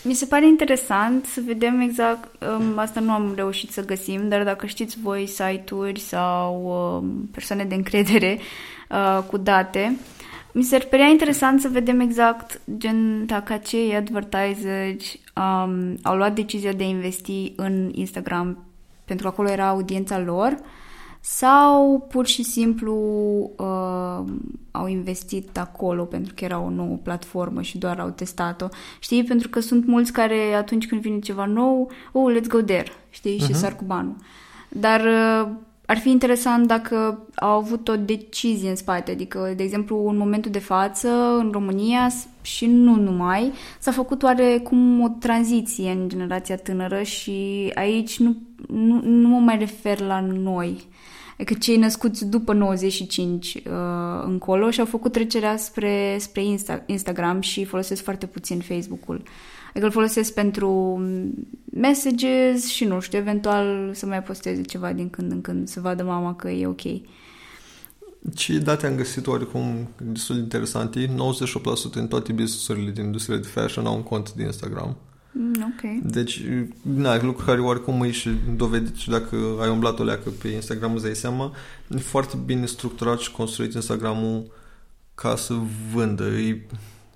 Mi 0.04 0.14
se 0.14 0.26
pare 0.26 0.48
interesant 0.48 1.26
să 1.26 1.42
vedem 1.46 1.80
exact, 1.80 2.44
um, 2.44 2.78
asta 2.78 3.00
nu 3.00 3.12
am 3.12 3.34
reușit 3.36 3.72
să 3.72 3.86
găsim, 3.86 4.30
dar 4.30 4.44
dacă 4.44 4.66
știți 4.66 5.00
voi 5.00 5.28
site-uri 5.28 6.00
sau 6.00 6.64
um, 7.02 7.30
persoane 7.32 7.64
de 7.64 7.76
încredere 7.76 8.40
uh, 8.90 9.24
cu 9.28 9.38
date, 9.38 9.98
mi 10.52 10.64
se 10.64 10.78
părea 10.78 11.06
interesant 11.06 11.62
să 11.62 11.68
vedem 11.68 12.00
exact 12.00 12.62
gen 12.78 13.26
dacă 13.26 13.54
acei 13.54 13.96
advertiseri 13.96 15.20
um, 15.36 15.98
au 16.04 16.16
luat 16.16 16.36
decizia 16.36 16.72
de 16.72 16.84
a 16.84 16.88
investi 16.88 17.54
în 17.56 17.92
Instagram 17.94 18.58
pentru 19.06 19.26
că 19.26 19.34
acolo 19.34 19.50
era 19.50 19.68
audiența 19.68 20.20
lor 20.20 20.58
sau 21.22 22.08
pur 22.10 22.26
și 22.26 22.44
simplu 22.44 22.96
uh, 23.58 24.24
au 24.72 24.88
investit 24.88 25.58
acolo 25.58 26.04
pentru 26.04 26.34
că 26.36 26.44
era 26.44 26.60
o 26.60 26.70
nouă 26.70 26.96
platformă 27.04 27.62
și 27.62 27.78
doar 27.78 28.00
au 28.00 28.10
testat-o. 28.10 28.68
Știi? 29.00 29.24
Pentru 29.24 29.50
că 29.50 29.60
sunt 29.60 29.86
mulți 29.86 30.12
care 30.12 30.54
atunci 30.54 30.88
când 30.88 31.02
vine 31.02 31.20
ceva 31.20 31.46
nou, 31.46 31.92
oh, 32.12 32.36
let's 32.38 32.48
go 32.48 32.62
there, 32.62 32.92
știi? 33.10 33.36
Uh-huh. 33.36 33.46
Și 33.46 33.52
mhm. 33.52 33.60
sar 33.60 33.76
cu 33.76 33.84
banul. 33.86 34.16
Dar 34.70 35.02
uh, 35.02 35.50
ar 35.88 35.98
fi 35.98 36.10
interesant 36.10 36.68
dacă 36.68 37.28
au 37.36 37.58
avut 37.58 37.88
o 37.88 37.96
decizie 37.96 38.70
în 38.70 38.76
spate, 38.76 39.12
adică, 39.12 39.54
de 39.56 39.64
exemplu, 39.64 40.08
în 40.08 40.18
momentul 40.18 40.52
de 40.52 40.60
față, 40.60 41.10
în 41.38 41.50
România 41.52 42.10
și 42.42 42.66
nu 42.66 42.96
numai, 42.96 43.52
s-a 43.80 43.92
făcut 43.92 44.24
oarecum 44.24 45.02
o 45.02 45.08
tranziție 45.20 45.92
în 45.92 46.10
generația 46.10 46.56
tânără 46.56 47.02
și 47.02 47.72
aici 47.74 48.20
nu, 48.20 48.36
nu, 48.68 49.02
nu 49.04 49.28
mă 49.28 49.40
mai 49.40 49.58
refer 49.58 50.00
la 50.00 50.20
noi, 50.20 50.88
adică 51.34 51.54
cei 51.54 51.78
născuți 51.78 52.26
după 52.26 52.54
95 52.54 53.56
uh, 53.56 53.62
încolo 54.24 54.70
și 54.70 54.80
au 54.80 54.86
făcut 54.86 55.12
trecerea 55.12 55.58
spre, 55.58 56.16
spre 56.20 56.44
Insta, 56.44 56.84
Instagram 56.86 57.42
și 57.42 57.66
folosesc 57.66 58.04
foarte 58.04 58.26
puțin 58.26 58.60
Facebook-ul. 58.60 59.24
Adică 59.70 59.86
îl 59.86 59.92
folosesc 59.92 60.34
pentru 60.34 61.02
messages 61.72 62.68
și 62.68 62.86
nu 62.86 63.00
știu, 63.00 63.18
eventual 63.18 63.92
să 63.94 64.06
mai 64.06 64.24
posteze 64.24 64.62
ceva 64.62 64.94
din 64.94 65.10
când 65.10 65.32
în 65.32 65.42
când, 65.42 65.68
să 65.68 65.80
vadă 65.80 66.04
mama 66.04 66.36
că 66.36 66.50
e 66.50 66.68
ok. 66.68 66.82
Ce 68.36 68.58
date 68.58 68.88
am 68.88 68.96
găsit 68.96 69.28
oarecum 69.28 69.90
destul 69.98 70.36
de 70.36 70.42
interesante. 70.42 71.06
98% 71.06 71.10
din 71.94 72.08
toate 72.08 72.32
business-urile 72.32 72.92
din 72.92 73.04
industria 73.04 73.38
de 73.38 73.48
fashion 73.48 73.86
au 73.86 73.96
un 73.96 74.04
cont 74.04 74.34
de 74.34 74.44
Instagram. 74.44 74.98
Mm, 75.32 75.74
ok. 75.74 76.12
Deci, 76.12 76.44
na, 76.82 77.24
lucruri 77.24 77.46
care 77.46 77.62
oarecum 77.62 78.02
îi 78.02 78.12
și 78.12 78.30
dovedit 78.56 78.96
și 78.96 79.10
dacă 79.10 79.36
ai 79.62 79.70
umblat 79.70 80.00
o 80.00 80.04
leacă 80.04 80.30
pe 80.42 80.48
Instagram 80.48 80.94
îți 80.94 81.04
dai 81.04 81.16
seama, 81.16 81.54
e 81.88 81.98
foarte 81.98 82.38
bine 82.46 82.66
structurat 82.66 83.20
și 83.20 83.32
construit 83.32 83.74
Instagramul 83.74 84.52
ca 85.16 85.36
să 85.36 85.54
vândă. 85.94 86.24
E, 86.24 86.66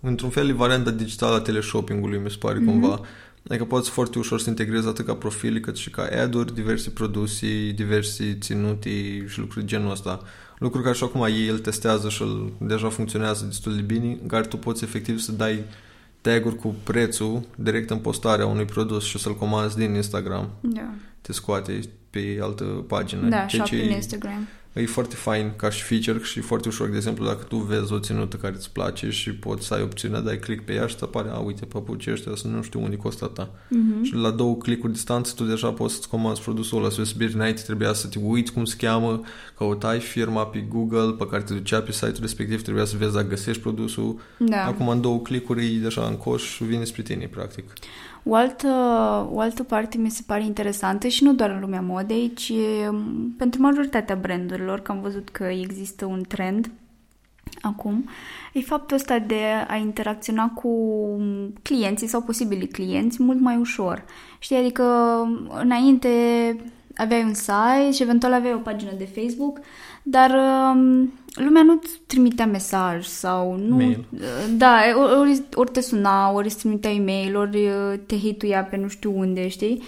într-un 0.02 0.30
fel 0.30 0.50
e 0.50 0.54
varianta 0.54 0.92
digitală 0.92 1.36
a 1.36 1.40
teleshopping-ului, 1.40 2.20
mi 2.20 2.30
se 2.30 2.38
pare 2.40 2.60
mm-hmm. 2.60 2.66
cumva. 2.66 3.02
Adică 3.48 3.66
poți 3.66 3.90
foarte 3.90 4.20
ușor 4.20 4.40
să 4.40 4.50
integrezi 4.50 4.88
atât 4.88 5.06
ca 5.06 5.14
profil 5.14 5.60
cât 5.60 5.76
și 5.76 5.90
ca 5.90 6.08
ad-uri, 6.22 6.54
diverse 6.54 6.90
produse, 6.90 7.72
diverse 7.76 8.38
ținuti 8.40 9.24
și 9.28 9.40
lucruri 9.40 9.66
genul 9.66 9.92
ăsta. 9.92 10.22
Lucruri 10.58 10.84
care 10.84 10.96
și 10.96 11.04
acum 11.04 11.24
ei 11.24 11.48
îl 11.48 11.60
testează 11.60 12.10
și 12.10 12.22
îl, 12.22 12.54
deja 12.60 12.90
funcționează 12.90 13.46
destul 13.46 13.76
de 13.76 13.82
bine, 13.82 14.18
care 14.28 14.46
tu 14.46 14.58
poți 14.58 14.84
efectiv 14.84 15.20
să 15.20 15.32
dai 15.32 15.64
tag-uri 16.22 16.56
cu 16.56 16.76
prețul 16.84 17.48
direct 17.56 17.90
în 17.90 17.98
postarea 17.98 18.46
unui 18.46 18.66
produs 18.66 19.04
și 19.04 19.18
să-l 19.18 19.36
comanzi 19.36 19.78
din 19.78 19.94
Instagram. 19.94 20.50
Da. 20.60 20.94
Te 21.22 21.34
scoate 21.34 21.80
pe 22.10 22.40
altă 22.42 22.64
pagină. 22.64 23.30
Da, 23.30 23.48
și 23.48 23.62
pe 23.70 23.76
Instagram 23.76 24.48
e 24.74 24.86
foarte 24.86 25.16
fain 25.16 25.52
ca 25.56 25.70
și 25.70 25.84
feature 25.84 26.24
și 26.24 26.40
foarte 26.40 26.68
ușor. 26.68 26.90
De 26.90 26.96
exemplu, 26.96 27.26
dacă 27.26 27.44
tu 27.44 27.56
vezi 27.56 27.94
o 27.94 28.00
ținută 28.00 28.38
care 28.38 28.56
îți 28.56 28.72
place 28.72 29.10
și 29.10 29.34
poți 29.34 29.66
să 29.66 29.74
ai 29.74 29.82
opțiunea, 29.82 30.20
dai 30.20 30.40
click 30.40 30.66
pe 30.66 30.74
ea 30.74 30.88
și 30.88 30.94
îți 30.94 31.04
apare, 31.04 31.30
a, 31.30 31.38
uite, 31.38 31.66
papucii 31.66 32.12
ăștia 32.12 32.36
să 32.36 32.48
nu 32.48 32.62
știu 32.62 32.82
unde 32.82 32.96
costă 32.96 33.26
ta. 33.26 33.50
Uh-huh. 33.50 34.04
Și 34.04 34.16
la 34.16 34.32
două 34.32 34.56
click-uri 34.56 34.94
distanță 34.94 35.34
tu 35.36 35.44
deja 35.44 35.72
poți 35.72 35.94
să-ți 35.94 36.10
comanzi 36.10 36.42
produsul 36.42 36.78
ăla. 36.78 36.90
Să 36.90 37.14
vezi 37.18 37.36
înainte 37.36 37.62
trebuia 37.62 37.94
să 37.94 38.08
te 38.08 38.20
uiți 38.24 38.54
cum 38.54 38.66
se 38.66 38.76
cheamă, 38.78 39.22
căutai 39.58 40.00
firma 40.00 40.46
pe 40.46 40.66
Google 40.70 41.16
pe 41.18 41.28
care 41.28 41.44
te 41.44 41.54
ducea 41.54 41.82
pe 41.82 41.92
site-ul 41.92 42.18
respectiv, 42.20 42.62
trebuia 42.62 42.86
să 42.86 42.96
vezi 42.98 43.14
dacă 43.14 43.28
găsești 43.28 43.62
produsul. 43.62 44.20
Da. 44.38 44.66
Acum 44.66 44.88
în 44.88 45.02
două 45.02 45.20
click-uri 45.20 45.76
e 45.76 45.80
deja 45.80 46.06
în 46.06 46.18
coș 46.18 46.44
și 46.44 46.64
vine 46.64 46.84
spre 46.84 47.02
tine, 47.02 47.28
practic. 47.28 47.64
O 48.24 48.36
altă, 48.36 48.68
o 49.32 49.40
altă 49.40 49.64
parte 49.64 49.98
mi 49.98 50.10
se 50.10 50.24
pare 50.26 50.44
interesantă 50.44 51.08
și 51.08 51.24
nu 51.24 51.34
doar 51.34 51.50
în 51.50 51.60
lumea 51.60 51.82
modei, 51.82 52.34
ci 52.34 52.54
pentru 53.38 53.62
majoritatea 53.62 54.16
brandurilor, 54.16 54.80
că 54.80 54.92
am 54.92 55.02
văzut 55.02 55.30
că 55.30 55.44
există 55.44 56.06
un 56.06 56.24
trend 56.28 56.72
acum, 57.62 58.10
e 58.54 58.62
faptul 58.62 58.96
ăsta 58.96 59.20
de 59.20 59.42
a 59.68 59.76
interacționa 59.76 60.50
cu 60.50 60.72
clienții 61.62 62.08
sau 62.08 62.22
posibili 62.22 62.68
clienți 62.68 63.24
mult 63.24 63.40
mai 63.40 63.58
ușor. 63.58 64.06
Știi, 64.40 64.56
adică 64.56 64.84
înainte 65.62 66.10
aveai 66.96 67.24
un 67.24 67.34
site 67.34 67.92
și 67.92 68.02
eventual 68.02 68.34
aveai 68.34 68.54
o 68.54 68.58
pagină 68.58 68.92
de 68.98 69.10
Facebook, 69.16 69.60
dar 70.04 70.30
um, 70.30 71.14
lumea 71.34 71.64
nu 71.64 71.82
trimitea 72.06 72.46
mesaj 72.46 73.06
sau 73.06 73.56
nu... 73.68 73.76
Mail. 73.76 74.06
Da, 74.58 74.80
ori, 75.20 75.44
ori 75.54 75.72
te 75.72 75.82
suna, 75.82 76.32
ori 76.32 76.46
îți 76.46 76.58
trimitea 76.58 76.92
e-mail, 76.92 77.36
ori 77.36 77.58
uh, 77.58 78.00
te 78.06 78.18
hituia 78.18 78.64
pe 78.64 78.78
nu 78.78 78.88
știu 78.88 79.14
unde, 79.16 79.48
știi? 79.48 79.82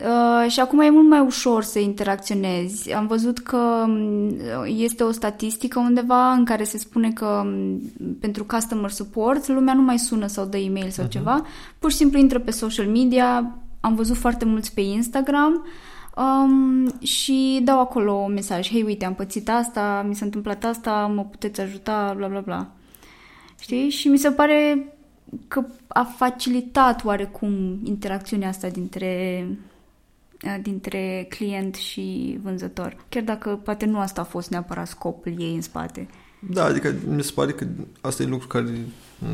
Uh, 0.00 0.50
și 0.50 0.60
acum 0.60 0.80
e 0.80 0.90
mult 0.90 1.08
mai 1.08 1.20
ușor 1.20 1.62
să 1.62 1.78
interacționezi. 1.78 2.92
Am 2.92 3.06
văzut 3.06 3.38
că 3.38 3.84
um, 3.86 4.36
este 4.64 5.02
o 5.02 5.10
statistică 5.10 5.78
undeva 5.78 6.32
în 6.32 6.44
care 6.44 6.64
se 6.64 6.78
spune 6.78 7.10
că 7.12 7.42
um, 7.44 7.80
pentru 8.20 8.44
customer 8.44 8.90
support 8.90 9.48
lumea 9.48 9.74
nu 9.74 9.82
mai 9.82 9.98
sună 9.98 10.26
sau 10.26 10.44
dă 10.44 10.56
e-mail 10.56 10.90
sau 10.90 11.04
uh-huh. 11.04 11.10
ceva, 11.10 11.46
pur 11.78 11.90
și 11.90 11.96
simplu 11.96 12.18
intră 12.18 12.38
pe 12.38 12.50
social 12.50 12.86
media, 12.86 13.56
am 13.80 13.94
văzut 13.94 14.16
foarte 14.16 14.44
mulți 14.44 14.74
pe 14.74 14.80
Instagram, 14.80 15.52
uh, 15.52 15.70
Um, 16.16 17.00
și 17.02 17.60
dau 17.64 17.80
acolo 17.80 18.12
un 18.12 18.32
mesaj, 18.32 18.68
hei, 18.70 18.82
uite, 18.82 19.04
am 19.04 19.14
pățit 19.14 19.48
asta, 19.48 20.04
mi 20.08 20.14
s-a 20.14 20.24
întâmplat 20.24 20.64
asta, 20.64 21.06
mă 21.06 21.24
puteți 21.24 21.60
ajuta, 21.60 22.12
bla, 22.16 22.28
bla, 22.28 22.40
bla. 22.40 22.70
Știi? 23.60 23.88
Și 23.88 24.08
mi 24.08 24.18
se 24.18 24.30
pare 24.30 24.92
că 25.48 25.64
a 25.86 26.02
facilitat 26.16 27.04
oarecum 27.04 27.80
interacțiunea 27.84 28.48
asta 28.48 28.68
dintre 28.68 29.46
dintre 30.62 31.26
client 31.28 31.74
și 31.74 32.38
vânzător. 32.42 32.96
Chiar 33.08 33.22
dacă 33.22 33.60
poate 33.64 33.86
nu 33.86 33.98
asta 33.98 34.20
a 34.20 34.24
fost 34.24 34.50
neapărat 34.50 34.86
scopul 34.86 35.34
ei 35.38 35.54
în 35.54 35.60
spate. 35.60 36.08
Da, 36.38 36.64
adică 36.64 36.94
mi 37.08 37.22
se 37.22 37.32
pare 37.34 37.52
că 37.52 37.66
asta 38.00 38.22
e 38.22 38.26
lucru 38.26 38.46
care 38.46 38.66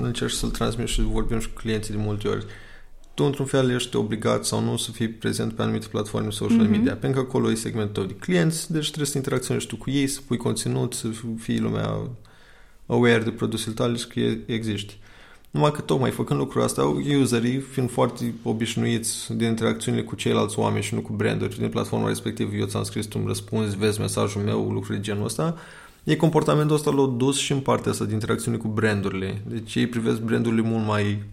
încerci 0.02 0.32
să-l 0.32 0.50
transmiți 0.50 0.92
și 0.92 1.02
vorbim 1.02 1.38
și 1.38 1.48
cu 1.48 1.60
clienții 1.60 1.94
de 1.94 2.00
multe 2.00 2.28
ori. 2.28 2.44
Uh, 2.44 2.50
tu 3.16 3.24
într-un 3.24 3.46
fel 3.46 3.70
ești 3.70 3.96
obligat 3.96 4.44
sau 4.44 4.60
nu 4.60 4.76
să 4.76 4.90
fii 4.90 5.08
prezent 5.08 5.52
pe 5.52 5.62
anumite 5.62 5.86
platforme 5.90 6.30
social 6.30 6.66
mm-hmm. 6.66 6.70
media, 6.70 6.96
pentru 6.96 7.20
că 7.20 7.26
acolo 7.28 7.50
e 7.50 7.54
segmentul 7.54 7.92
tău 7.92 8.04
de 8.04 8.14
clienți, 8.14 8.72
deci 8.72 8.86
trebuie 8.86 9.06
să 9.06 9.16
interacționezi 9.16 9.66
tu 9.66 9.76
cu 9.76 9.90
ei, 9.90 10.06
să 10.06 10.20
pui 10.26 10.36
conținut, 10.36 10.94
să 10.94 11.08
fii 11.38 11.58
lumea 11.58 11.98
aware 12.86 13.22
de 13.22 13.30
produsele 13.30 13.74
tale 13.74 13.96
și 13.96 14.06
că 14.06 14.20
există. 14.46 14.92
Numai 15.50 15.70
că 15.70 15.80
tocmai 15.80 16.10
făcând 16.10 16.40
lucrul 16.40 16.62
asta, 16.62 16.82
userii, 17.20 17.58
fiind 17.58 17.90
foarte 17.90 18.34
obișnuiți 18.42 19.34
de 19.36 19.44
interacțiunile 19.44 20.02
cu 20.04 20.14
ceilalți 20.14 20.58
oameni 20.58 20.82
și 20.82 20.94
nu 20.94 21.00
cu 21.00 21.12
branduri 21.12 21.58
din 21.58 21.68
platforma 21.68 22.08
respectivă, 22.08 22.54
eu 22.54 22.66
ți-am 22.66 22.82
scris, 22.82 23.06
tu 23.06 23.16
îmi 23.18 23.26
răspunzi, 23.26 23.76
vezi 23.76 24.00
mesajul 24.00 24.42
meu, 24.42 24.70
lucruri 24.70 24.96
de 24.96 25.02
genul 25.02 25.24
ăsta, 25.24 25.56
e 26.04 26.16
comportamentul 26.16 26.76
ăsta 26.76 26.90
l-a 26.90 27.06
dus 27.06 27.38
și 27.38 27.52
în 27.52 27.60
partea 27.60 27.90
asta 27.90 28.04
de 28.04 28.12
interacțiune 28.12 28.56
cu 28.56 28.68
brandurile. 28.68 29.42
Deci 29.46 29.74
ei 29.74 29.86
privesc 29.86 30.20
brandurile 30.20 30.62
mult 30.62 30.86
mai 30.86 31.24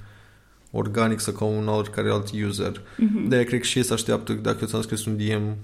organic 0.75 1.19
sau 1.19 1.33
ca 1.33 1.45
un 1.45 1.67
oricare 1.67 2.09
alt 2.09 2.31
user. 2.47 2.81
Mm-hmm. 2.81 3.27
De-aia 3.27 3.43
cred 3.43 3.59
că 3.59 3.65
și 3.65 3.77
ei 3.77 3.83
se 3.83 3.93
așteaptă 3.93 4.33
dacă 4.33 4.57
eu 4.61 4.67
ți-am 4.67 4.81
scris 4.81 5.05
un 5.05 5.17
DM 5.17 5.55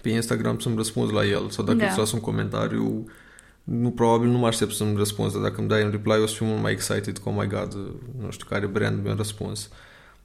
pe 0.00 0.08
Instagram 0.08 0.58
să-mi 0.58 0.76
răspunzi 0.76 1.12
la 1.12 1.24
el 1.24 1.50
sau 1.50 1.64
dacă 1.64 1.78
da. 1.78 1.86
îți 1.86 1.98
las 1.98 2.12
un 2.12 2.20
comentariu 2.20 3.06
nu, 3.64 3.90
probabil 3.90 4.28
nu 4.28 4.38
mă 4.38 4.46
aștept 4.46 4.72
să-mi 4.72 4.96
răspunzi, 4.96 5.32
dar 5.32 5.42
dacă 5.42 5.60
îmi 5.60 5.68
dai 5.68 5.84
un 5.84 5.90
reply 5.90 6.22
o 6.22 6.26
să 6.26 6.34
fiu 6.34 6.46
mult 6.46 6.62
mai 6.62 6.72
excited 6.72 7.18
că, 7.18 7.28
oh 7.28 7.34
my 7.38 7.46
god, 7.46 7.76
nu 8.20 8.30
știu 8.30 8.46
care 8.48 8.66
brand 8.66 9.04
mi-a 9.04 9.14
răspuns. 9.14 9.68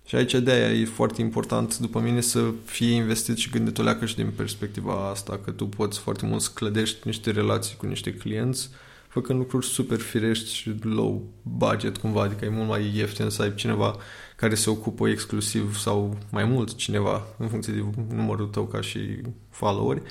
Și 0.06 0.16
aici 0.16 0.34
de 0.34 0.52
aia 0.52 0.72
e 0.72 0.86
foarte 0.86 1.22
important, 1.22 1.78
după 1.78 2.00
mine, 2.00 2.22
să 2.22 2.44
fie 2.66 2.94
investit 2.94 3.38
și 3.38 3.50
gândit 3.50 3.78
o 3.78 3.84
leacă 3.84 4.06
și 4.06 4.16
din 4.16 4.32
perspectiva 4.36 5.10
asta, 5.10 5.40
că 5.44 5.52
tu 5.52 5.68
poți 5.68 6.00
foarte 6.00 6.26
mult 6.26 6.42
să 6.42 6.50
clădești 6.54 6.98
niște 7.04 7.32
relații 7.32 7.76
cu 7.78 7.86
niște 7.86 8.14
clienți 8.14 8.70
făcând 9.16 9.40
lucruri 9.40 9.66
super 9.66 10.00
firești 10.00 10.54
și 10.54 10.76
low 10.82 11.24
budget 11.42 11.98
cumva, 11.98 12.22
adică 12.22 12.46
e 12.46 12.50
mult 12.50 12.68
mai 12.68 12.92
ieftin 12.96 13.30
să 13.30 13.42
ai 13.42 13.56
cineva 13.56 13.96
care 14.36 14.56
se 14.56 14.70
ocupă 14.70 15.08
exclusiv 15.08 15.78
sau 15.78 16.18
mai 16.32 16.44
mult 16.44 16.76
cineva 16.76 17.24
în 17.38 17.48
funcție 17.48 17.74
de 17.74 17.84
numărul 18.16 18.48
tău 18.48 18.66
ca 18.66 18.82
și 18.82 19.00
followeri 19.50 20.02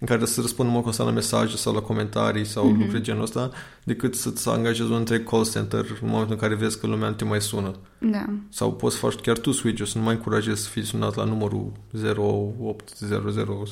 în 0.00 0.06
care 0.06 0.24
să 0.24 0.40
răspundă 0.40 0.72
mă 0.72 0.80
constant 0.80 1.08
la 1.08 1.14
mesaje 1.14 1.56
sau 1.56 1.74
la 1.74 1.80
comentarii 1.80 2.44
sau 2.44 2.64
mm-hmm. 2.64 2.78
lucruri 2.78 3.02
genul 3.02 3.22
ăsta, 3.22 3.50
decât 3.84 4.14
să-ți 4.14 4.48
angajezi 4.48 4.90
un 4.90 4.96
întreg 4.96 5.28
call 5.28 5.50
center 5.50 5.84
în 6.02 6.08
momentul 6.08 6.32
în 6.32 6.38
care 6.38 6.54
vezi 6.54 6.80
că 6.80 6.86
lumea 6.86 7.08
nu 7.08 7.14
te 7.14 7.24
mai 7.24 7.40
sună. 7.40 7.74
Da. 7.98 8.24
Sau 8.48 8.72
poți 8.72 8.94
să 8.94 9.00
faci 9.00 9.14
chiar 9.14 9.38
tu 9.38 9.52
switch 9.52 9.86
să 9.86 9.98
nu 9.98 10.04
mai 10.04 10.14
încurajezi 10.14 10.62
să 10.62 10.68
fii 10.68 10.84
sunat 10.84 11.14
la 11.14 11.24
numărul 11.24 11.72
0800 12.16 13.22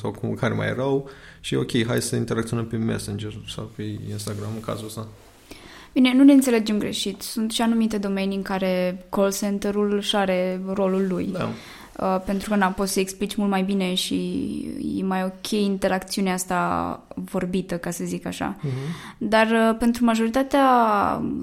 sau 0.01 0.11
cum 0.11 0.33
care 0.33 0.53
mai 0.53 0.67
erau 0.67 1.09
și 1.39 1.55
ok, 1.55 1.85
hai 1.85 2.01
să 2.01 2.15
interacționăm 2.15 2.65
pe 2.65 2.77
Messenger 2.77 3.33
sau 3.47 3.71
pe 3.75 3.83
Instagram 4.09 4.49
în 4.55 4.61
cazul 4.61 4.85
ăsta. 4.85 5.07
Bine, 5.93 6.13
nu 6.13 6.23
ne 6.23 6.33
înțelegem 6.33 6.77
greșit. 6.77 7.21
Sunt 7.21 7.51
și 7.51 7.61
anumite 7.61 7.97
domenii 7.97 8.37
în 8.37 8.41
care 8.41 9.05
call 9.09 9.33
center-ul 9.33 9.95
își 9.95 10.15
are 10.15 10.61
rolul 10.73 11.07
lui. 11.07 11.29
Da. 11.31 11.49
Uh, 12.01 12.21
pentru 12.25 12.49
că 12.49 12.55
n-am 12.55 12.73
poți 12.73 12.93
să 12.93 12.99
explici 12.99 13.35
mult 13.35 13.49
mai 13.49 13.63
bine 13.63 13.93
și 13.93 14.15
e 14.97 15.03
mai 15.03 15.23
ok 15.23 15.49
interacțiunea 15.49 16.33
asta 16.33 17.03
vorbită, 17.13 17.77
ca 17.77 17.91
să 17.91 18.03
zic 18.03 18.25
așa. 18.25 18.55
Uh-huh. 18.55 19.17
Dar 19.17 19.47
uh, 19.47 19.75
pentru 19.79 20.05
majoritatea 20.05 20.65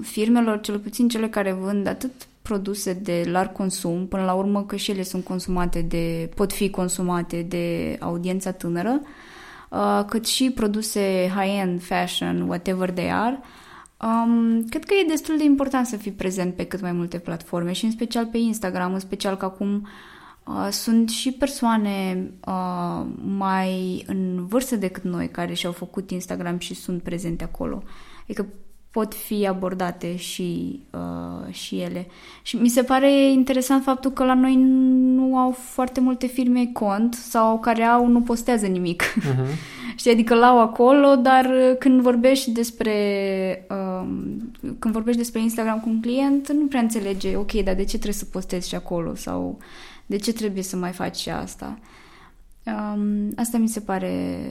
firmelor, 0.01 0.61
cel 0.61 0.79
puțin 0.79 1.07
cele 1.07 1.27
care 1.27 1.51
vând 1.51 1.87
atât 1.87 2.11
produse 2.41 2.93
de 2.93 3.23
larg 3.31 3.51
consum, 3.51 4.07
până 4.07 4.23
la 4.23 4.33
urmă 4.33 4.63
că 4.63 4.75
și 4.75 4.91
ele 4.91 5.03
sunt 5.03 5.23
consumate 5.23 5.81
de, 5.81 6.29
pot 6.35 6.53
fi 6.53 6.69
consumate 6.69 7.41
de 7.41 7.97
audiența 7.99 8.51
tânără, 8.51 9.01
uh, 9.69 10.03
cât 10.07 10.27
și 10.27 10.51
produse 10.55 11.31
high-end, 11.35 11.81
fashion, 11.83 12.41
whatever 12.41 12.91
they 12.91 13.11
are, 13.11 13.39
um, 14.01 14.65
cred 14.69 14.83
că 14.83 14.93
e 14.93 15.07
destul 15.07 15.37
de 15.37 15.43
important 15.43 15.85
să 15.85 15.95
fii 15.95 16.11
prezent 16.11 16.53
pe 16.53 16.65
cât 16.65 16.81
mai 16.81 16.91
multe 16.91 17.17
platforme 17.17 17.71
și 17.71 17.85
în 17.85 17.91
special 17.91 18.25
pe 18.25 18.37
Instagram, 18.37 18.93
în 18.93 18.99
special 18.99 19.37
că 19.37 19.45
acum 19.45 19.73
uh, 19.75 19.89
sunt 20.71 21.09
și 21.09 21.31
persoane 21.31 22.27
uh, 22.47 23.05
mai 23.37 24.03
în 24.07 24.45
vârstă 24.45 24.75
decât 24.75 25.03
noi 25.03 25.29
care 25.29 25.53
și-au 25.53 25.71
făcut 25.71 26.11
Instagram 26.11 26.57
și 26.57 26.73
sunt 26.73 27.01
prezente 27.01 27.43
acolo. 27.43 27.83
Adică 28.23 28.45
pot 28.91 29.13
fi 29.13 29.47
abordate 29.47 30.15
și, 30.15 30.79
uh, 30.91 31.53
și 31.53 31.79
ele. 31.79 32.07
Și 32.41 32.55
mi 32.55 32.69
se 32.69 32.83
pare 32.83 33.31
interesant 33.31 33.83
faptul 33.83 34.11
că 34.11 34.23
la 34.23 34.33
noi 34.33 34.55
nu 35.15 35.37
au 35.37 35.51
foarte 35.51 35.99
multe 35.99 36.27
firme 36.27 36.69
cont 36.73 37.13
sau 37.13 37.59
care 37.59 37.83
au, 37.83 38.07
nu 38.07 38.21
postează 38.21 38.65
nimic. 38.65 39.03
Uh-huh. 39.03 39.45
Știi, 39.99 40.11
adică 40.11 40.35
l-au 40.35 40.61
acolo, 40.61 41.15
dar 41.15 41.49
când 41.79 42.01
vorbești 42.01 42.51
despre 42.51 42.95
uh, 43.69 44.07
când 44.79 44.93
vorbești 44.93 45.19
despre 45.19 45.41
Instagram 45.41 45.79
cu 45.79 45.89
un 45.89 46.01
client, 46.01 46.51
nu 46.51 46.65
prea 46.65 46.81
înțelege, 46.81 47.35
ok, 47.35 47.51
dar 47.51 47.75
de 47.75 47.83
ce 47.83 47.87
trebuie 47.87 48.13
să 48.13 48.25
postezi 48.25 48.67
și 48.67 48.75
acolo 48.75 49.15
sau 49.15 49.57
de 50.07 50.17
ce 50.17 50.33
trebuie 50.33 50.63
să 50.63 50.75
mai 50.75 50.91
faci 50.91 51.15
și 51.15 51.29
asta. 51.29 51.79
Um, 52.65 53.33
asta 53.35 53.57
mi 53.57 53.69
se 53.69 53.79
pare 53.79 54.49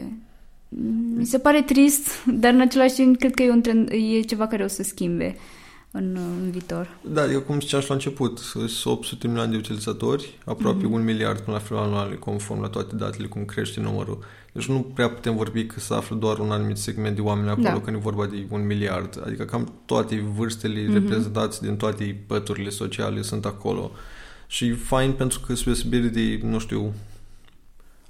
mi 1.17 1.27
se 1.27 1.39
pare 1.39 1.63
trist, 1.63 2.09
dar 2.43 2.53
în 2.53 2.61
același 2.61 2.95
timp 2.95 3.19
cred 3.19 3.35
că 3.35 3.43
e, 3.43 3.51
un 3.51 3.61
trend, 3.61 3.91
e 3.91 4.21
ceva 4.21 4.47
care 4.47 4.65
o 4.65 4.67
să 4.67 4.83
schimbe 4.83 5.37
în, 5.91 6.17
în 6.43 6.51
viitor. 6.51 6.97
Da, 7.13 7.31
eu 7.31 7.41
cum 7.41 7.61
ziceam 7.61 7.81
și 7.81 7.89
la 7.89 7.95
început, 7.95 8.39
sunt 8.39 8.71
800 8.85 9.27
milioane 9.27 9.51
de 9.51 9.57
utilizatori, 9.57 10.39
aproape 10.45 10.81
mm-hmm. 10.81 10.93
un 10.93 11.05
miliard 11.05 11.41
până 11.41 11.57
la 11.57 11.63
final 11.63 11.83
anual, 11.83 12.19
conform 12.19 12.61
la 12.61 12.69
toate 12.69 12.97
datele, 12.97 13.27
cum 13.27 13.45
crește 13.45 13.81
numărul. 13.81 14.25
Deci 14.53 14.67
nu 14.67 14.81
prea 14.95 15.11
putem 15.11 15.37
vorbi 15.37 15.67
că 15.67 15.81
se 15.81 15.95
află 15.95 16.17
doar 16.17 16.39
un 16.39 16.51
anumit 16.51 16.77
segment 16.77 17.15
de 17.15 17.21
oameni 17.21 17.49
acolo, 17.49 17.69
da. 17.69 17.81
când 17.81 17.97
e 17.97 18.01
vorba 18.01 18.27
de 18.27 18.47
un 18.51 18.67
miliard. 18.67 19.23
Adică 19.27 19.45
cam 19.45 19.73
toate 19.85 20.25
vârstele 20.37 20.85
mm-hmm. 20.85 20.93
reprezentați 20.93 21.63
din 21.63 21.77
toate 21.77 22.25
păturile 22.27 22.71
sociale 22.71 23.23
sunt 23.23 23.45
acolo. 23.45 23.91
Și 24.47 24.73
fain 24.73 25.13
pentru 25.13 25.41
că 25.41 25.55
spre 25.55 25.99
de, 25.99 26.41
nu 26.43 26.59
știu, 26.59 26.95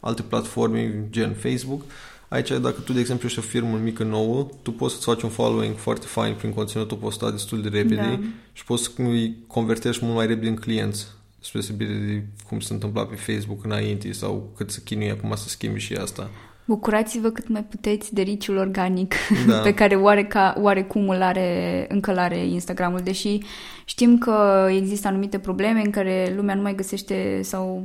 alte 0.00 0.22
platforme 0.22 1.04
gen 1.10 1.34
Facebook, 1.34 1.82
Aici, 2.28 2.48
dacă 2.48 2.80
tu, 2.80 2.92
de 2.92 3.00
exemplu, 3.00 3.26
ești 3.26 3.38
o 3.38 3.42
firmă 3.42 3.76
mică 3.76 4.02
nouă, 4.02 4.48
tu 4.62 4.72
poți 4.72 4.94
să-ți 4.94 5.06
faci 5.06 5.22
un 5.22 5.30
following 5.30 5.76
foarte 5.76 6.06
fain 6.06 6.34
prin 6.34 6.52
conținutul 6.52 6.96
postat 6.96 7.32
destul 7.32 7.62
de 7.62 7.68
repede 7.68 7.94
da. 7.94 8.20
și 8.52 8.64
poți 8.64 8.82
să 8.82 8.90
îi 8.96 9.36
convertești 9.46 10.04
mult 10.04 10.16
mai 10.16 10.26
repede 10.26 10.48
în 10.48 10.56
clienți 10.56 11.06
spre 11.40 11.60
de 11.76 12.22
cum 12.46 12.60
se 12.60 12.72
întâmpla 12.72 13.06
pe 13.06 13.14
Facebook 13.14 13.64
înainte 13.64 14.12
sau 14.12 14.52
cât 14.56 14.70
să 14.70 14.80
chinuie 14.80 15.10
acum 15.10 15.34
să 15.34 15.48
schimbi 15.48 15.80
și 15.80 15.94
asta. 15.94 16.30
Bucurați-vă 16.66 17.28
cât 17.28 17.48
mai 17.48 17.64
puteți 17.64 18.14
de 18.14 18.22
riciul 18.22 18.56
organic 18.56 19.14
da. 19.46 19.58
pe 19.66 19.74
care 19.74 19.94
oareca, 19.94 20.54
oarecum 20.60 21.08
îl 21.08 21.22
are, 21.22 21.86
încă 21.88 22.10
îl 22.10 22.18
are 22.18 22.46
Instagramul, 22.46 23.00
deși 23.04 23.38
știm 23.84 24.18
că 24.18 24.66
există 24.70 25.08
anumite 25.08 25.38
probleme 25.38 25.80
în 25.84 25.90
care 25.90 26.32
lumea 26.36 26.54
nu 26.54 26.62
mai 26.62 26.74
găsește 26.74 27.40
sau, 27.42 27.84